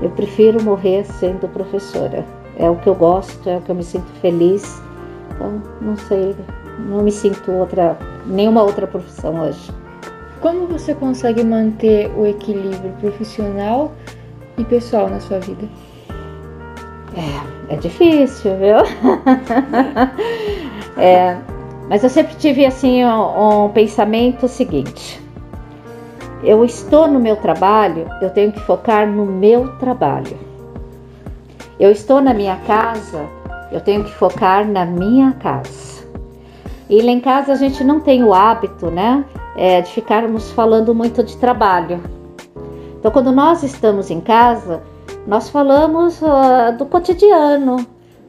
Eu 0.01 0.11
prefiro 0.11 0.63
morrer 0.63 1.05
sendo 1.05 1.49
professora. 1.49 2.25
É 2.59 2.69
o 2.69 2.77
que 2.77 2.89
eu 2.89 2.95
gosto, 2.95 3.49
é 3.49 3.57
o 3.57 3.61
que 3.61 3.71
eu 3.71 3.75
me 3.75 3.85
sinto 3.85 4.11
feliz. 4.21 4.83
Então, 5.31 5.63
não 5.81 5.97
sei, 5.97 6.35
não 6.89 7.03
me 7.03 7.13
sinto 7.13 7.53
outra, 7.53 7.97
nenhuma 8.27 8.63
outra 8.63 8.87
profissão 8.87 9.41
hoje. 9.43 9.71
Como 10.41 10.67
você 10.67 10.93
consegue 10.93 11.45
manter 11.45 12.11
o 12.17 12.27
equilíbrio 12.27 12.93
profissional 13.01 13.93
e 14.59 14.65
pessoal 14.65 15.09
na 15.09 15.21
sua 15.21 15.39
vida? 15.39 15.69
É, 17.17 17.75
é 17.75 17.77
difícil, 17.77 18.53
viu? 18.57 18.79
é, 20.97 21.37
mas 21.89 22.03
eu 22.03 22.11
sempre 22.11 22.35
tive 22.37 22.65
assim 22.65 23.05
um, 23.05 23.65
um 23.65 23.69
pensamento 23.69 24.49
seguinte: 24.49 25.21
eu 26.43 26.65
estou 26.65 27.07
no 27.07 27.21
meu 27.21 27.37
trabalho, 27.37 28.09
eu 28.21 28.31
tenho 28.31 28.51
que 28.51 28.61
focar 28.61 29.07
no 29.07 29.25
meu 29.25 29.77
trabalho. 29.77 30.37
Eu 31.79 31.91
estou 31.91 32.21
na 32.21 32.35
minha 32.35 32.57
casa, 32.67 33.27
eu 33.71 33.81
tenho 33.81 34.05
que 34.05 34.13
focar 34.13 34.67
na 34.67 34.85
minha 34.85 35.33
casa. 35.33 36.03
E 36.89 37.01
lá 37.01 37.11
em 37.11 37.21
casa 37.21 37.53
a 37.53 37.57
gente 37.57 37.83
não 37.85 38.01
tem 38.01 38.23
o 38.23 38.35
hábito, 38.35 38.91
né, 38.91 39.25
é, 39.57 39.81
de 39.81 39.91
ficarmos 39.93 40.51
falando 40.51 40.95
muito 40.95 41.23
de 41.23 41.37
trabalho. 41.37 42.01
Então, 42.99 43.11
quando 43.11 43.33
nós 43.33 43.63
estamos 43.63 44.11
em 44.11 44.21
casa, 44.21 44.83
nós 45.27 45.49
falamos 45.49 46.21
uh, 46.21 46.77
do 46.77 46.87
cotidiano. 46.87 47.87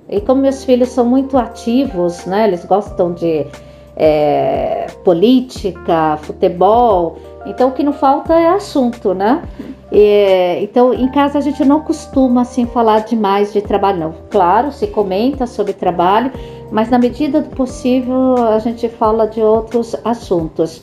E 0.09 0.19
como 0.21 0.41
meus 0.41 0.63
filhos 0.63 0.89
são 0.89 1.05
muito 1.05 1.37
ativos, 1.37 2.25
né? 2.25 2.47
Eles 2.47 2.65
gostam 2.65 3.13
de 3.13 3.47
é, 3.95 4.87
política, 5.03 6.17
futebol. 6.21 7.17
Então 7.45 7.69
o 7.69 7.71
que 7.71 7.83
não 7.83 7.93
falta 7.93 8.33
é 8.33 8.49
assunto, 8.49 9.13
né? 9.13 9.43
E, 9.91 10.59
então 10.61 10.93
em 10.93 11.07
casa 11.09 11.37
a 11.37 11.41
gente 11.41 11.63
não 11.63 11.81
costuma 11.81 12.41
assim 12.41 12.65
falar 12.65 12.99
demais 12.99 13.53
de 13.53 13.61
trabalho, 13.61 13.99
não. 13.99 14.13
Claro, 14.29 14.71
se 14.71 14.87
comenta 14.87 15.45
sobre 15.45 15.73
trabalho, 15.73 16.31
mas 16.71 16.89
na 16.89 16.97
medida 16.97 17.41
do 17.41 17.55
possível 17.55 18.35
a 18.37 18.59
gente 18.59 18.87
fala 18.89 19.27
de 19.27 19.41
outros 19.41 19.95
assuntos. 20.03 20.81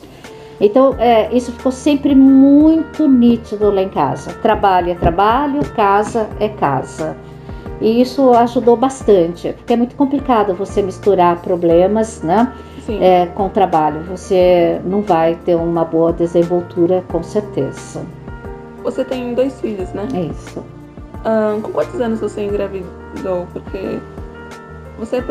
Então, 0.61 0.95
é, 0.99 1.33
isso 1.35 1.51
ficou 1.51 1.71
sempre 1.71 2.13
muito 2.13 3.07
nítido 3.07 3.71
lá 3.71 3.81
em 3.81 3.89
casa. 3.89 4.31
Trabalho 4.43 4.91
é 4.91 4.95
trabalho, 4.95 5.59
casa 5.71 6.29
é 6.39 6.47
casa. 6.47 7.17
E 7.81 7.99
isso 7.99 8.31
ajudou 8.33 8.77
bastante, 8.77 9.53
porque 9.53 9.73
é 9.73 9.75
muito 9.75 9.95
complicado 9.95 10.53
você 10.53 10.83
misturar 10.83 11.41
problemas, 11.41 12.21
né? 12.21 12.53
É, 12.87 13.25
com 13.27 13.49
trabalho. 13.49 14.01
Você 14.03 14.79
não 14.85 15.01
vai 15.01 15.35
ter 15.45 15.55
uma 15.55 15.83
boa 15.83 16.13
desenvoltura, 16.13 17.03
com 17.11 17.23
certeza. 17.23 18.05
Você 18.83 19.03
tem 19.03 19.33
dois 19.33 19.59
filhos, 19.59 19.91
né? 19.93 20.07
É 20.13 20.21
isso. 20.21 20.63
Ah, 21.25 21.57
com 21.61 21.71
quantos 21.71 21.99
anos 21.99 22.19
você 22.19 22.43
engravidou? 22.43 23.47
Porque 23.51 23.99
você, 24.99 25.17
é 25.17 25.23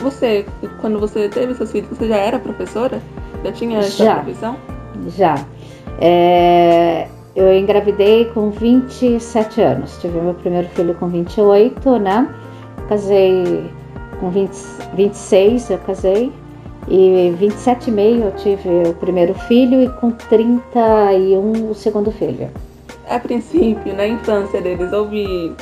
você, 0.00 0.46
quando 0.80 0.98
você 0.98 1.28
teve 1.28 1.54
seus 1.54 1.70
filhos, 1.72 1.90
você 1.90 2.08
já 2.08 2.16
era 2.16 2.38
professora? 2.38 3.02
Já 3.44 3.52
tinha 3.52 3.78
essa 3.78 4.04
já, 4.04 4.14
profissão? 4.16 4.56
Já. 5.08 5.44
É, 6.00 7.08
eu 7.34 7.56
engravidei 7.56 8.26
com 8.26 8.50
27 8.50 9.60
anos. 9.60 9.96
Tive 10.00 10.20
meu 10.20 10.34
primeiro 10.34 10.68
filho 10.68 10.94
com 10.94 11.08
28, 11.08 11.98
né? 11.98 12.28
Casei 12.88 13.70
com 14.20 14.30
20, 14.30 14.50
26, 14.94 15.70
eu 15.70 15.78
casei. 15.78 16.32
E 16.88 17.32
27 17.38 17.88
e 17.88 17.92
meio 17.92 18.24
eu 18.24 18.32
tive 18.32 18.88
o 18.88 18.94
primeiro 18.94 19.34
filho 19.34 19.82
e 19.82 19.88
com 19.88 20.10
31 20.10 21.70
o 21.70 21.74
segundo 21.74 22.10
filho. 22.10 22.50
A 23.08 23.18
princípio, 23.18 23.94
na 23.94 24.06
infância 24.06 24.60
deles, 24.60 24.92
houve 24.92 25.54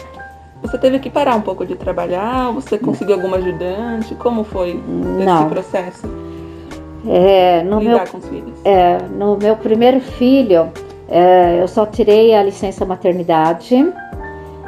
você 0.62 0.76
teve 0.76 0.98
que 0.98 1.08
parar 1.08 1.36
um 1.36 1.40
pouco 1.40 1.64
de 1.64 1.74
trabalhar? 1.74 2.52
Você 2.52 2.78
conseguiu 2.78 3.14
alguma 3.14 3.38
ajudante? 3.38 4.14
Como 4.14 4.44
foi 4.44 4.70
esse 4.70 5.24
Não. 5.24 5.48
processo? 5.48 6.06
É, 7.06 7.62
no, 7.62 7.78
Lidar 7.78 8.04
meu, 8.04 8.06
com 8.06 8.18
os 8.18 8.26
filhos? 8.26 8.52
é, 8.64 8.98
no 9.16 9.36
meu 9.36 9.56
primeiro 9.56 10.00
filho, 10.00 10.70
é, 11.08 11.60
eu 11.60 11.68
só 11.68 11.86
tirei 11.86 12.34
a 12.34 12.42
licença 12.42 12.84
maternidade. 12.84 13.92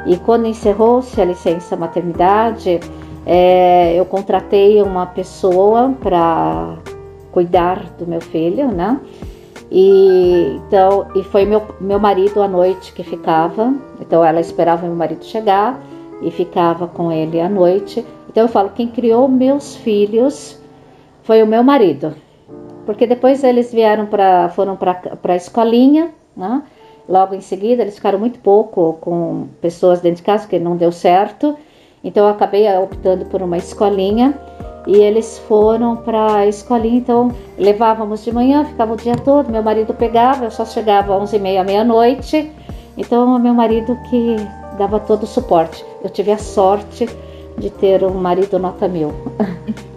E 0.06 0.16
quando 0.18 0.46
encerrou-se 0.46 1.20
a 1.20 1.24
licença 1.24 1.76
maternidade, 1.76 2.80
é, 3.24 3.94
eu 3.94 4.04
contratei 4.04 4.82
uma 4.82 5.06
pessoa 5.06 5.94
para 6.00 6.76
cuidar 7.30 7.84
do 7.98 8.06
meu 8.06 8.20
filho, 8.20 8.68
né? 8.68 9.00
E, 9.70 10.60
então, 10.66 11.06
e 11.14 11.22
foi 11.22 11.46
meu, 11.46 11.62
meu 11.80 11.98
marido 11.98 12.42
à 12.42 12.48
noite 12.48 12.92
que 12.92 13.02
ficava. 13.02 13.72
Então 14.00 14.24
ela 14.24 14.40
esperava 14.40 14.86
meu 14.86 14.96
marido 14.96 15.24
chegar 15.24 15.80
e 16.20 16.30
ficava 16.30 16.86
com 16.86 17.10
ele 17.10 17.40
à 17.40 17.48
noite. 17.48 18.04
Então 18.28 18.44
eu 18.44 18.48
falo, 18.48 18.70
quem 18.70 18.88
criou 18.88 19.28
meus 19.28 19.76
filhos 19.76 20.60
foi 21.22 21.42
o 21.42 21.46
meu 21.46 21.62
marido. 21.62 22.14
Porque 22.84 23.06
depois 23.06 23.44
eles 23.44 23.72
vieram 23.72 24.06
para 24.06 24.48
foram 24.50 24.76
para 24.76 25.32
a 25.32 25.36
escolinha, 25.36 26.10
né? 26.36 26.62
Logo 27.08 27.34
em 27.34 27.40
seguida 27.40 27.82
eles 27.82 27.96
ficaram 27.96 28.18
muito 28.18 28.38
pouco 28.38 28.94
com 29.00 29.48
pessoas 29.60 30.00
dentro 30.00 30.18
de 30.18 30.22
casa, 30.22 30.46
que 30.46 30.58
não 30.58 30.76
deu 30.76 30.92
certo. 30.92 31.56
Então 32.02 32.24
eu 32.24 32.30
acabei 32.30 32.66
optando 32.78 33.26
por 33.26 33.42
uma 33.42 33.56
escolinha 33.56 34.38
e 34.86 34.96
eles 34.96 35.38
foram 35.38 35.96
para 35.96 36.36
a 36.36 36.46
escolinha, 36.46 36.96
então 36.96 37.32
levávamos 37.56 38.24
de 38.24 38.32
manhã, 38.32 38.64
ficava 38.64 38.94
o 38.94 38.96
dia 38.96 39.16
todo, 39.16 39.50
meu 39.50 39.62
marido 39.62 39.94
pegava, 39.94 40.44
eu 40.44 40.50
só 40.50 40.64
chegava 40.64 41.16
às 41.16 41.30
11h30, 41.30 41.64
meia-noite, 41.64 42.50
então 42.96 43.38
meu 43.38 43.54
marido 43.54 43.96
que 44.10 44.36
dava 44.76 44.98
todo 44.98 45.22
o 45.22 45.26
suporte. 45.26 45.84
Eu 46.02 46.10
tive 46.10 46.32
a 46.32 46.38
sorte 46.38 47.08
de 47.56 47.70
ter 47.70 48.02
um 48.02 48.14
marido 48.14 48.58
nota 48.58 48.88
mil. 48.88 49.12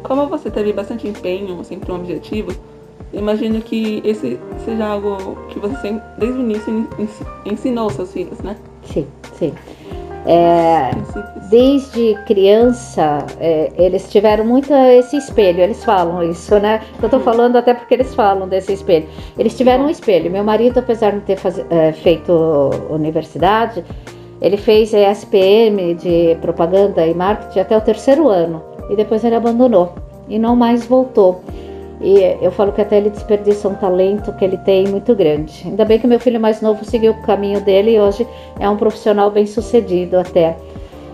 Como 0.04 0.28
você 0.28 0.52
teve 0.52 0.72
bastante 0.72 1.08
empenho 1.08 1.60
assim, 1.60 1.80
para 1.80 1.94
um 1.94 1.98
objetivo, 1.98 2.52
imagino 3.18 3.62
que 3.62 4.02
esse 4.04 4.40
seja 4.64 4.86
algo 4.86 5.38
que 5.50 5.60
você 5.60 6.00
desde 6.18 6.40
o 6.40 6.42
início 6.42 6.88
ensinou 7.46 7.86
aos 7.86 7.94
seus 7.94 8.12
filhos, 8.12 8.40
né? 8.40 8.56
Sim, 8.84 9.08
sim. 9.34 9.54
É, 10.28 10.90
desde 11.52 12.16
criança, 12.26 13.24
é, 13.40 13.72
eles 13.78 14.10
tiveram 14.10 14.44
muito 14.44 14.74
esse 14.74 15.18
espelho, 15.18 15.62
eles 15.62 15.84
falam 15.84 16.24
isso, 16.24 16.58
né? 16.60 16.82
Eu 17.02 17.08
tô 17.10 17.20
falando 17.20 17.58
até 17.58 17.76
porque 17.76 17.94
eles 17.94 18.14
falam 18.16 18.48
desse 18.48 18.74
espelho. 18.74 19.08
Eles 19.38 19.56
tiveram 19.56 19.86
um 19.86 19.90
espelho. 19.90 20.32
Meu 20.32 20.44
marido, 20.44 20.80
apesar 20.80 21.12
de 21.12 21.18
não 21.18 21.24
ter 21.24 21.38
faz, 21.38 21.64
é, 21.70 21.92
feito 21.92 22.34
universidade, 22.90 23.86
ele 24.42 24.58
fez 24.58 24.94
SPM 24.94 25.94
de 25.94 26.36
propaganda 26.42 27.06
e 27.06 27.14
marketing 27.14 27.60
até 27.60 27.78
o 27.78 27.82
terceiro 27.82 28.28
ano 28.28 28.64
e 28.90 28.96
depois 28.96 29.24
ele 29.24 29.36
abandonou 29.36 29.94
e 30.28 30.40
não 30.40 30.56
mais 30.56 30.86
voltou. 30.86 31.42
E 32.06 32.38
eu 32.40 32.52
falo 32.52 32.72
que 32.72 32.80
até 32.80 32.98
ele 32.98 33.10
desperdiça 33.10 33.68
um 33.68 33.74
talento 33.74 34.32
que 34.34 34.46
ele 34.46 34.58
tem 34.58 34.88
muito 34.88 35.16
grande. 35.16 35.64
Ainda 35.66 35.84
bem 35.84 35.98
que 35.98 36.06
meu 36.06 36.20
filho 36.20 36.40
mais 36.40 36.62
novo 36.62 36.86
seguiu 36.86 37.14
o 37.14 37.22
caminho 37.24 37.60
dele 37.62 37.96
e 37.96 38.00
hoje 38.00 38.28
é 38.60 38.70
um 38.70 38.78
profissional 38.78 39.32
bem 39.32 39.48
sucedido 39.48 40.20
até. 40.20 40.56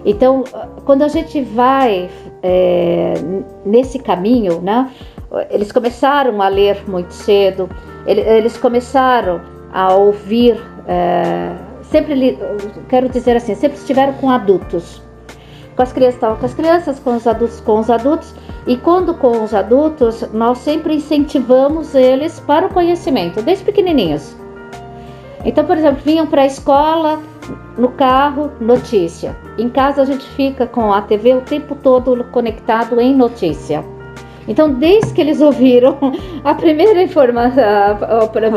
Então, 0.04 0.44
quando 0.84 1.04
a 1.04 1.08
gente 1.08 1.42
vai 1.44 2.10
é, 2.44 3.14
nesse 3.66 4.00
caminho, 4.00 4.60
né? 4.60 4.92
Eles 5.50 5.72
começaram 5.72 6.42
a 6.42 6.50
ler 6.50 6.84
muito 6.90 7.14
cedo, 7.14 7.70
eles 8.06 8.58
começaram 8.58 9.40
a 9.72 9.94
ouvir, 9.94 10.60
é, 10.86 11.54
sempre, 11.84 12.38
quero 12.90 13.08
dizer 13.08 13.38
assim, 13.38 13.56
sempre 13.56 13.78
estiveram 13.78 14.12
com 14.16 14.30
adultos. 14.30 15.02
Com 15.74 15.84
as 15.84 15.94
crianças 15.94 16.16
estavam 16.16 16.36
com 16.36 16.46
as 16.46 16.54
crianças, 16.54 17.00
com 17.00 17.16
os 17.16 17.26
adultos 17.26 17.62
com 17.62 17.80
os 17.80 17.90
adultos, 17.90 18.36
e 18.68 18.78
quando 18.78 19.14
com 19.16 19.44
os 19.44 19.54
adultos, 19.54 20.22
nós 20.32 20.60
sempre 20.60 20.96
incentivamos 20.96 21.96
eles 21.96 22.40
para 22.40 22.68
o 22.68 22.74
conhecimento, 22.74 23.42
desde 23.42 23.64
pequenininhos. 23.64 24.36
Então, 25.44 25.66
por 25.66 25.78
exemplo, 25.78 26.02
vinham 26.04 26.28
para 26.28 26.44
a 26.44 26.46
escola, 26.46 27.20
no 27.78 27.90
carro, 27.90 28.52
notícia. 28.60 29.36
Em 29.58 29.70
casa 29.70 30.04
a 30.04 30.06
gente 30.06 30.26
fica 30.32 30.68
com 30.68 30.94
a 30.94 31.02
TV 31.02 31.34
o 31.34 31.42
tempo 31.42 31.76
todo 31.76 32.24
conectado 32.26 33.00
em 33.00 33.16
notícia. 33.16 33.84
Então, 34.48 34.72
desde 34.74 35.14
que 35.14 35.22
eles 35.22 35.42
ouviram 35.42 35.98
a 36.44 36.54
primeira 36.54 37.02
informação, 37.02 37.62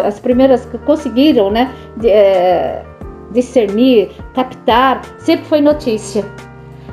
as 0.05 0.21
primeiras 0.21 0.67
que 0.67 0.79
conseguiram, 0.79 1.51
né, 1.51 1.73
é, 2.05 2.83
discernir, 3.31 4.11
captar, 4.35 5.03
sempre 5.19 5.47
foi 5.47 5.61
notícia. 5.61 6.25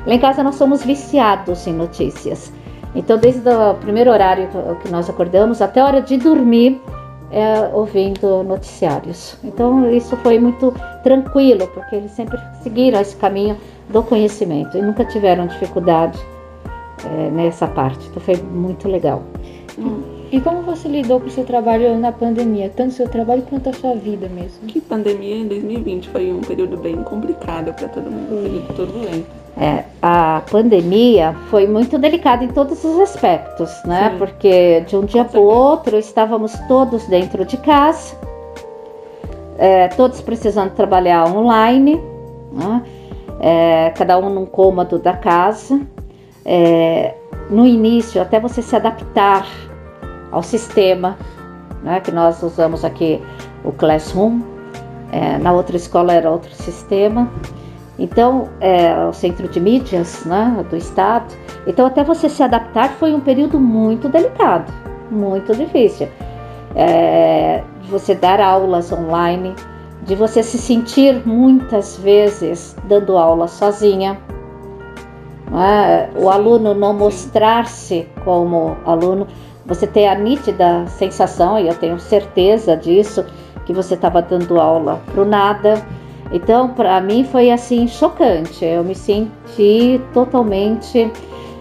Lá 0.06 0.14
em 0.14 0.18
casa 0.18 0.42
nós 0.42 0.56
somos 0.56 0.82
viciados 0.82 1.66
em 1.66 1.72
notícias. 1.72 2.52
Então, 2.94 3.18
desde 3.18 3.48
o 3.48 3.74
primeiro 3.74 4.10
horário 4.10 4.48
que 4.82 4.90
nós 4.90 5.08
acordamos 5.08 5.62
até 5.62 5.80
a 5.80 5.86
hora 5.86 6.02
de 6.02 6.16
dormir, 6.18 6.80
é, 7.30 7.70
ouvindo 7.72 8.42
noticiários. 8.42 9.36
Então, 9.42 9.90
isso 9.90 10.16
foi 10.18 10.38
muito 10.38 10.74
tranquilo, 11.02 11.66
porque 11.68 11.96
eles 11.96 12.10
sempre 12.12 12.38
seguiram 12.62 13.00
esse 13.00 13.16
caminho 13.16 13.56
do 13.88 14.02
conhecimento 14.02 14.76
e 14.76 14.82
nunca 14.82 15.04
tiveram 15.04 15.46
dificuldade 15.46 16.18
é, 17.04 17.30
nessa 17.30 17.66
parte. 17.66 18.06
Então, 18.08 18.22
foi 18.22 18.36
muito 18.36 18.86
legal. 18.86 19.22
E 20.30 20.40
como 20.40 20.62
você 20.62 20.88
lidou 20.88 21.20
com 21.20 21.26
o 21.26 21.30
seu 21.30 21.44
trabalho 21.44 21.98
na 21.98 22.12
pandemia, 22.12 22.70
tanto 22.74 22.90
o 22.90 22.94
seu 22.94 23.08
trabalho 23.08 23.42
quanto 23.42 23.70
a 23.70 23.72
sua 23.72 23.94
vida 23.94 24.28
mesmo? 24.28 24.66
Que 24.66 24.80
pandemia 24.80 25.36
em 25.36 25.48
2020 25.48 26.08
foi 26.10 26.32
um 26.32 26.40
período 26.40 26.76
bem 26.76 27.02
complicado 27.02 27.72
para 27.74 27.88
todo 27.88 28.10
mundo, 28.10 28.38
um 28.38 28.42
período 28.42 28.74
turbulento. 28.74 29.41
É, 29.56 29.84
a 30.00 30.42
pandemia 30.50 31.36
foi 31.50 31.66
muito 31.66 31.98
delicada 31.98 32.42
em 32.42 32.48
todos 32.48 32.82
os 32.84 32.98
aspectos, 33.00 33.70
né? 33.84 34.10
Sim. 34.10 34.18
Porque 34.18 34.80
de 34.86 34.96
um 34.96 35.04
dia 35.04 35.24
para 35.24 35.38
o 35.38 35.44
outro 35.44 35.98
estávamos 35.98 36.58
todos 36.66 37.06
dentro 37.06 37.44
de 37.44 37.58
casa, 37.58 38.16
é, 39.58 39.88
todos 39.88 40.20
precisando 40.22 40.70
trabalhar 40.70 41.26
online, 41.26 42.00
né? 42.50 42.82
É, 43.40 43.90
cada 43.90 44.18
um 44.18 44.30
num 44.30 44.46
cômodo 44.46 44.98
da 44.98 45.12
casa. 45.12 45.80
É, 46.44 47.14
no 47.50 47.66
início, 47.66 48.22
até 48.22 48.40
você 48.40 48.62
se 48.62 48.74
adaptar 48.74 49.46
ao 50.30 50.42
sistema, 50.42 51.18
né? 51.82 52.00
Que 52.00 52.10
nós 52.10 52.42
usamos 52.42 52.84
aqui 52.84 53.20
o 53.62 53.70
Classroom, 53.70 54.40
é, 55.12 55.36
na 55.36 55.52
outra 55.52 55.76
escola 55.76 56.14
era 56.14 56.30
outro 56.30 56.54
sistema. 56.54 57.30
Então, 58.02 58.48
é, 58.60 58.92
o 59.06 59.12
centro 59.12 59.46
de 59.46 59.60
mídias 59.60 60.24
né, 60.24 60.66
do 60.68 60.76
Estado. 60.76 61.32
Então, 61.68 61.86
até 61.86 62.02
você 62.02 62.28
se 62.28 62.42
adaptar 62.42 62.88
foi 62.94 63.14
um 63.14 63.20
período 63.20 63.60
muito 63.60 64.08
delicado, 64.08 64.72
muito 65.08 65.54
difícil. 65.54 66.08
É, 66.74 67.62
de 67.80 67.88
você 67.88 68.12
dar 68.12 68.40
aulas 68.40 68.90
online, 68.90 69.54
de 70.02 70.16
você 70.16 70.42
se 70.42 70.58
sentir 70.58 71.22
muitas 71.24 71.96
vezes 71.96 72.76
dando 72.88 73.16
aula 73.16 73.46
sozinha. 73.46 74.18
Né? 75.48 76.10
O 76.16 76.28
aluno 76.28 76.74
não 76.74 76.92
mostrar-se 76.92 78.08
como 78.24 78.76
aluno, 78.84 79.28
você 79.64 79.86
ter 79.86 80.08
a 80.08 80.16
nítida 80.16 80.88
sensação, 80.88 81.56
e 81.56 81.68
eu 81.68 81.74
tenho 81.76 82.00
certeza 82.00 82.76
disso, 82.76 83.24
que 83.64 83.72
você 83.72 83.94
estava 83.94 84.20
dando 84.20 84.60
aula 84.60 85.00
para 85.06 85.22
o 85.22 85.24
nada 85.24 85.80
então, 86.32 86.70
para 86.70 87.00
mim 87.00 87.24
foi 87.24 87.50
assim 87.50 87.86
chocante. 87.86 88.64
Eu 88.64 88.82
me 88.82 88.94
senti 88.94 90.00
totalmente 90.12 91.10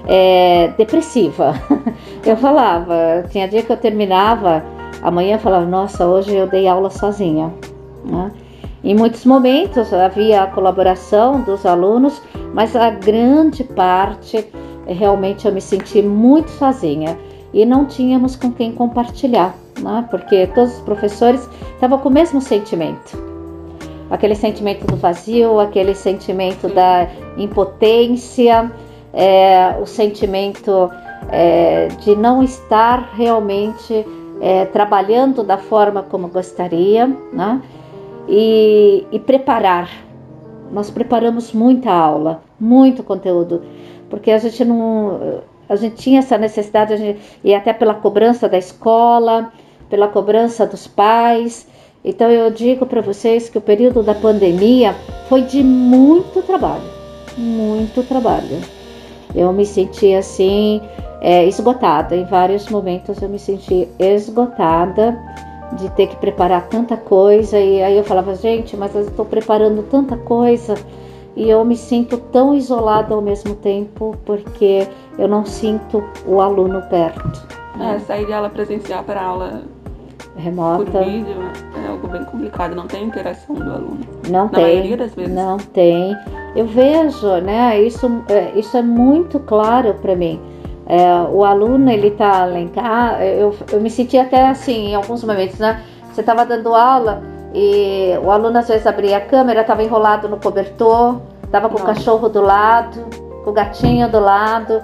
é, 0.07 0.73
depressiva. 0.77 1.53
Eu 2.25 2.37
falava, 2.37 3.25
tinha 3.29 3.47
dia 3.47 3.63
que 3.63 3.71
eu 3.71 3.77
terminava 3.77 4.63
Amanhã 5.01 5.39
falava, 5.39 5.65
nossa, 5.65 6.07
hoje 6.07 6.35
eu 6.35 6.47
dei 6.47 6.67
aula 6.67 6.89
sozinha. 6.89 7.51
Né? 8.05 8.31
Em 8.83 8.95
muitos 8.95 9.25
momentos 9.25 9.91
havia 9.93 10.43
a 10.43 10.47
colaboração 10.47 11.41
dos 11.41 11.65
alunos, 11.65 12.21
mas 12.53 12.75
a 12.75 12.91
grande 12.91 13.63
parte 13.63 14.47
realmente 14.85 15.47
eu 15.47 15.53
me 15.53 15.61
senti 15.61 16.01
muito 16.01 16.51
sozinha 16.51 17.17
e 17.53 17.65
não 17.65 17.85
tínhamos 17.85 18.35
com 18.35 18.51
quem 18.51 18.71
compartilhar, 18.71 19.55
né? 19.79 20.05
porque 20.09 20.47
todos 20.47 20.75
os 20.75 20.81
professores 20.81 21.49
estavam 21.73 21.97
com 21.97 22.09
o 22.09 22.13
mesmo 22.13 22.39
sentimento. 22.39 23.30
Aquele 24.11 24.35
sentimento 24.35 24.85
do 24.85 24.95
vazio, 24.95 25.59
aquele 25.59 25.95
sentimento 25.95 26.67
da 26.67 27.07
impotência, 27.37 28.71
é, 29.13 29.77
o 29.81 29.85
sentimento 29.87 30.91
é, 31.31 31.87
de 31.87 32.15
não 32.15 32.43
estar 32.43 33.13
realmente 33.15 34.05
é, 34.41 34.65
trabalhando 34.65 35.43
da 35.43 35.57
forma 35.57 36.03
como 36.03 36.27
gostaria, 36.27 37.07
né? 37.31 37.61
e, 38.27 39.05
e 39.11 39.19
preparar. 39.19 39.89
Nós 40.71 40.89
preparamos 40.89 41.51
muita 41.51 41.91
aula, 41.91 42.41
muito 42.59 43.03
conteúdo, 43.03 43.61
porque 44.09 44.31
a 44.31 44.37
gente 44.37 44.63
não, 44.63 45.41
a 45.67 45.75
gente 45.75 45.95
tinha 45.95 46.19
essa 46.19 46.37
necessidade 46.37 46.95
gente, 46.97 47.19
e 47.43 47.53
até 47.53 47.73
pela 47.73 47.93
cobrança 47.93 48.47
da 48.47 48.57
escola, 48.57 49.51
pela 49.89 50.07
cobrança 50.07 50.65
dos 50.65 50.87
pais. 50.87 51.67
Então 52.03 52.29
eu 52.29 52.49
digo 52.49 52.85
para 52.85 53.01
vocês 53.01 53.49
que 53.49 53.57
o 53.57 53.61
período 53.61 54.01
da 54.01 54.15
pandemia 54.15 54.95
foi 55.29 55.43
de 55.43 55.63
muito 55.63 56.41
trabalho, 56.41 56.83
muito 57.37 58.03
trabalho. 58.03 58.59
Eu 59.35 59.53
me 59.53 59.65
senti 59.65 60.13
assim 60.13 60.81
é, 61.21 61.45
esgotada. 61.45 62.15
Em 62.15 62.25
vários 62.25 62.67
momentos 62.69 63.21
eu 63.21 63.29
me 63.29 63.37
senti 63.37 63.87
esgotada 63.99 65.17
de 65.73 65.89
ter 65.91 66.07
que 66.07 66.15
preparar 66.15 66.67
tanta 66.67 66.97
coisa. 66.97 67.59
E 67.59 67.81
aí 67.83 67.95
eu 67.95 68.03
falava, 68.03 68.35
gente, 68.35 68.75
mas 68.75 68.95
eu 68.95 69.01
estou 69.01 69.23
preparando 69.23 69.83
tanta 69.83 70.17
coisa 70.17 70.73
e 71.35 71.49
eu 71.49 71.63
me 71.63 71.77
sinto 71.77 72.17
tão 72.17 72.53
isolada 72.53 73.13
ao 73.13 73.21
mesmo 73.21 73.55
tempo 73.55 74.17
porque 74.25 74.87
eu 75.17 75.27
não 75.27 75.45
sinto 75.45 76.03
o 76.25 76.41
aluno 76.41 76.81
perto. 76.89 77.47
É, 77.79 77.99
sair 77.99 78.25
de 78.25 78.33
aula 78.33 78.49
presencial 78.49 79.03
para 79.03 79.21
aula 79.21 79.61
remota 80.35 80.91
por 80.91 81.03
vídeo 81.03 81.35
é 81.70 81.70
algo 82.01 82.07
bem 82.07 82.23
complicado, 82.23 82.75
não 82.75 82.87
tem 82.87 83.03
interação 83.03 83.55
do 83.55 83.71
aluno. 83.71 83.99
Não 84.27 84.45
Na 84.45 84.49
tem. 84.49 84.63
maioria 84.63 84.97
das 84.97 85.13
vezes. 85.13 85.33
Não 85.33 85.57
tem. 85.57 86.17
Eu 86.55 86.65
vejo, 86.65 87.27
né? 87.37 87.79
Isso, 87.79 88.23
é, 88.27 88.51
isso 88.57 88.75
é 88.75 88.81
muito 88.81 89.39
claro 89.39 89.93
para 90.01 90.15
mim. 90.15 90.41
É, 90.87 91.13
o 91.31 91.45
aluno 91.45 91.89
ele 91.89 92.11
tá 92.11 92.45
lá 92.45 92.59
em 92.59 92.67
casa, 92.67 93.23
eu, 93.23 93.55
eu 93.71 93.79
me 93.79 93.89
senti 93.89 94.17
até 94.17 94.49
assim 94.49 94.89
em 94.89 94.95
alguns 94.95 95.23
momentos, 95.23 95.57
né? 95.59 95.81
Você 96.11 96.21
estava 96.21 96.45
dando 96.45 96.75
aula 96.75 97.21
e 97.53 98.17
o 98.21 98.31
aluno 98.31 98.57
às 98.57 98.67
vezes 98.67 98.85
abria 98.85 99.17
a 99.17 99.21
câmera, 99.21 99.61
estava 99.61 99.83
enrolado 99.83 100.27
no 100.27 100.37
cobertor, 100.37 101.21
estava 101.43 101.69
com 101.69 101.77
o 101.77 101.83
cachorro 101.83 102.27
do 102.27 102.41
lado, 102.41 103.05
com 103.43 103.51
o 103.51 103.53
gatinho 103.53 104.09
do 104.09 104.19
lado, 104.19 104.81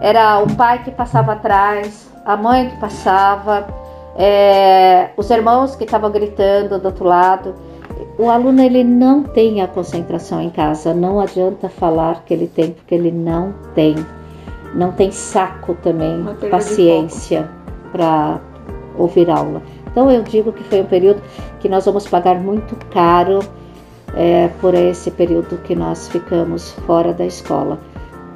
era 0.00 0.38
o 0.38 0.54
pai 0.54 0.84
que 0.84 0.92
passava 0.92 1.32
atrás, 1.32 2.08
a 2.24 2.36
mãe 2.36 2.68
que 2.68 2.76
passava, 2.76 3.66
é, 4.18 5.10
os 5.16 5.30
irmãos 5.30 5.76
que 5.76 5.84
estavam 5.84 6.10
gritando 6.10 6.80
do 6.80 6.86
outro 6.86 7.04
lado. 7.04 7.54
O 8.18 8.28
aluno 8.28 8.60
ele 8.60 8.82
não 8.82 9.22
tem 9.22 9.62
a 9.62 9.68
concentração 9.68 10.40
em 10.40 10.50
casa, 10.50 10.92
não 10.92 11.20
adianta 11.20 11.68
falar 11.68 12.24
que 12.26 12.34
ele 12.34 12.48
tem, 12.48 12.72
porque 12.72 12.92
ele 12.92 13.12
não 13.12 13.54
tem. 13.76 13.94
Não 14.74 14.90
tem 14.90 15.12
saco 15.12 15.74
também, 15.82 16.24
paciência 16.50 17.48
para 17.92 18.40
ouvir 18.98 19.30
aula. 19.30 19.62
Então 19.86 20.10
eu 20.10 20.22
digo 20.22 20.52
que 20.52 20.64
foi 20.64 20.80
um 20.80 20.86
período 20.86 21.22
que 21.60 21.68
nós 21.68 21.84
vamos 21.84 22.06
pagar 22.08 22.34
muito 22.40 22.76
caro 22.90 23.38
é, 24.16 24.48
por 24.60 24.74
esse 24.74 25.12
período 25.12 25.58
que 25.58 25.76
nós 25.76 26.08
ficamos 26.08 26.72
fora 26.86 27.12
da 27.12 27.24
escola. 27.24 27.78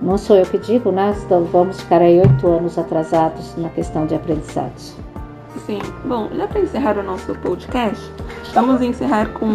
Não 0.01 0.16
sou 0.16 0.37
eu 0.37 0.47
que 0.47 0.59
digo, 0.59 0.90
né? 0.92 1.14
Então 1.25 1.45
vamos 1.45 1.81
ficar 1.81 2.01
aí 2.01 2.21
oito 2.21 2.47
anos 2.47 2.79
atrasados 2.79 3.57
na 3.57 3.68
questão 3.68 4.07
de 4.07 4.14
aprendizados. 4.14 4.97
Sim. 5.66 5.80
Bom, 6.04 6.28
já 6.34 6.46
para 6.46 6.60
encerrar 6.60 6.98
o 6.98 7.02
nosso 7.02 7.34
podcast, 7.36 8.10
vamos 8.52 8.80
encerrar 8.80 9.28
com 9.34 9.52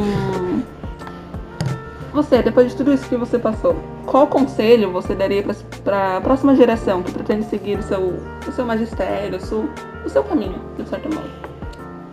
você, 2.13 2.41
depois 2.41 2.71
de 2.71 2.77
tudo 2.77 2.93
isso 2.93 3.07
que 3.07 3.15
você 3.15 3.37
passou, 3.37 3.75
qual 4.05 4.25
conselho 4.25 4.91
você 4.91 5.13
daria 5.13 5.43
para 5.83 6.17
a 6.17 6.21
próxima 6.21 6.55
geração 6.55 7.03
que 7.03 7.11
pretende 7.11 7.45
seguir 7.45 7.77
o 7.77 7.83
seu, 7.83 8.15
o 8.47 8.51
seu 8.51 8.65
magistério, 8.65 9.37
o 9.37 9.41
seu, 9.41 9.69
o 10.05 10.09
seu 10.09 10.23
caminho, 10.23 10.59
de 10.77 10.89
certo 10.89 11.13
modo? 11.13 11.29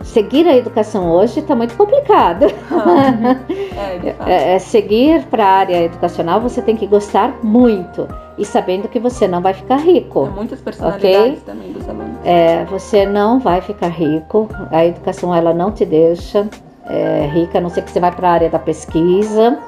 Seguir 0.03 0.47
a 0.47 0.55
educação 0.55 1.09
hoje 1.09 1.39
está 1.39 1.55
muito 1.55 1.75
complicado. 1.75 2.45
é, 2.45 3.97
de 3.97 4.13
fato. 4.13 4.29
É, 4.29 4.55
é, 4.55 4.59
seguir 4.59 5.23
para 5.25 5.43
a 5.43 5.51
área 5.57 5.83
educacional 5.85 6.39
você 6.39 6.61
tem 6.61 6.77
que 6.77 6.85
gostar 6.85 7.39
muito 7.41 8.07
e 8.37 8.45
sabendo 8.45 8.87
que 8.87 8.99
você 8.99 9.27
não 9.27 9.41
vai 9.41 9.53
ficar 9.53 9.77
rico. 9.77 10.25
Há 10.25 10.29
muitas 10.29 10.59
personalidades 10.59 11.41
também 11.43 11.71
dos 11.71 11.87
alunos. 11.87 12.17
É, 12.23 12.65
você 12.65 13.05
não 13.05 13.39
vai 13.39 13.61
ficar 13.61 13.87
rico. 13.87 14.49
A 14.71 14.85
educação 14.85 15.33
ela 15.33 15.53
não 15.53 15.71
te 15.71 15.85
deixa 15.85 16.47
é, 16.85 17.27
rica, 17.27 17.57
a 17.57 17.61
não 17.61 17.69
ser 17.69 17.83
que 17.83 17.91
você 17.91 17.99
vai 17.99 18.11
para 18.11 18.29
a 18.29 18.31
área 18.31 18.49
da 18.49 18.59
pesquisa. 18.59 19.59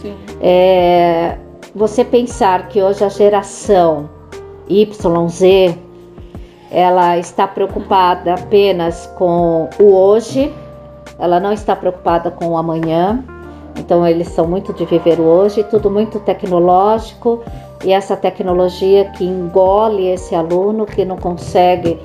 Sim. 0.00 0.14
É, 0.40 1.36
você 1.74 2.04
pensar 2.04 2.68
que 2.68 2.80
hoje 2.80 3.04
a 3.04 3.08
geração 3.08 4.08
YZ 4.68 5.76
ela 6.70 7.18
está 7.18 7.46
preocupada 7.46 8.34
apenas 8.34 9.06
com 9.16 9.68
o 9.78 9.94
hoje, 9.94 10.52
ela 11.18 11.38
não 11.38 11.52
está 11.52 11.76
preocupada 11.76 12.30
com 12.30 12.48
o 12.48 12.56
amanhã. 12.56 13.24
Então 13.78 14.06
eles 14.06 14.28
são 14.28 14.46
muito 14.46 14.72
de 14.72 14.84
viver 14.86 15.20
o 15.20 15.24
hoje, 15.24 15.62
tudo 15.64 15.90
muito 15.90 16.18
tecnológico 16.20 17.42
e 17.84 17.92
essa 17.92 18.16
tecnologia 18.16 19.06
que 19.10 19.24
engole 19.24 20.08
esse 20.08 20.34
aluno 20.34 20.86
que 20.86 21.04
não 21.04 21.16
consegue 21.16 21.98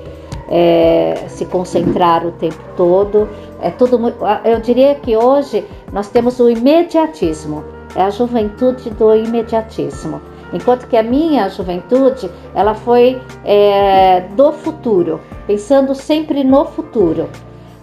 é, 0.48 1.24
se 1.28 1.46
concentrar 1.46 2.26
o 2.26 2.32
tempo 2.32 2.62
todo. 2.76 3.28
É 3.60 3.70
tudo, 3.70 3.98
eu 4.44 4.60
diria 4.60 4.94
que 4.96 5.16
hoje 5.16 5.64
nós 5.92 6.08
temos 6.08 6.38
o 6.40 6.50
imediatismo, 6.50 7.64
é 7.96 8.02
a 8.02 8.10
juventude 8.10 8.90
do 8.90 9.14
imediatismo. 9.14 10.20
Enquanto 10.52 10.86
que 10.86 10.96
a 10.96 11.02
minha 11.02 11.48
juventude, 11.48 12.30
ela 12.54 12.74
foi 12.74 13.18
é, 13.44 14.20
do 14.36 14.52
futuro, 14.52 15.20
pensando 15.46 15.94
sempre 15.94 16.44
no 16.44 16.66
futuro. 16.66 17.30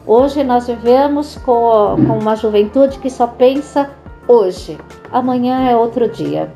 Hoje 0.05 0.43
nós 0.43 0.67
vivemos 0.67 1.35
com, 1.37 1.95
com 2.07 2.19
uma 2.19 2.35
juventude 2.35 2.99
que 2.99 3.09
só 3.09 3.25
pensa 3.25 3.89
hoje. 4.27 4.77
Amanhã 5.11 5.67
é 5.69 5.75
outro 5.75 6.07
dia. 6.07 6.53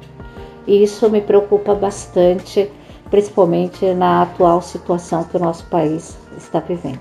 E 0.66 0.84
isso 0.84 1.10
me 1.10 1.22
preocupa 1.22 1.76
bastante, 1.76 2.72
principalmente 3.10 3.94
na 3.94 4.24
atual 4.24 4.62
situação 4.62 5.24
que 5.24 5.38
o 5.38 5.40
nosso 5.40 5.66
país 5.66 6.18
está 6.38 6.60
vivendo. 6.60 7.00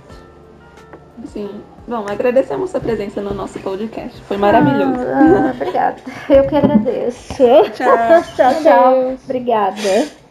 Sim. 1.26 1.50
Bom, 1.86 2.04
agradecemos 2.08 2.74
a 2.74 2.80
presença 2.80 3.20
no 3.20 3.34
nosso 3.34 3.58
podcast. 3.60 4.20
Foi 4.22 4.36
maravilhoso. 4.36 5.02
Ah, 5.02 5.52
obrigada. 5.54 5.96
Eu 6.28 6.46
que 6.46 6.56
agradeço. 6.56 7.34
Tchau. 7.34 8.22
tchau, 8.36 8.62
tchau. 8.62 9.16
Obrigada. 9.24 10.21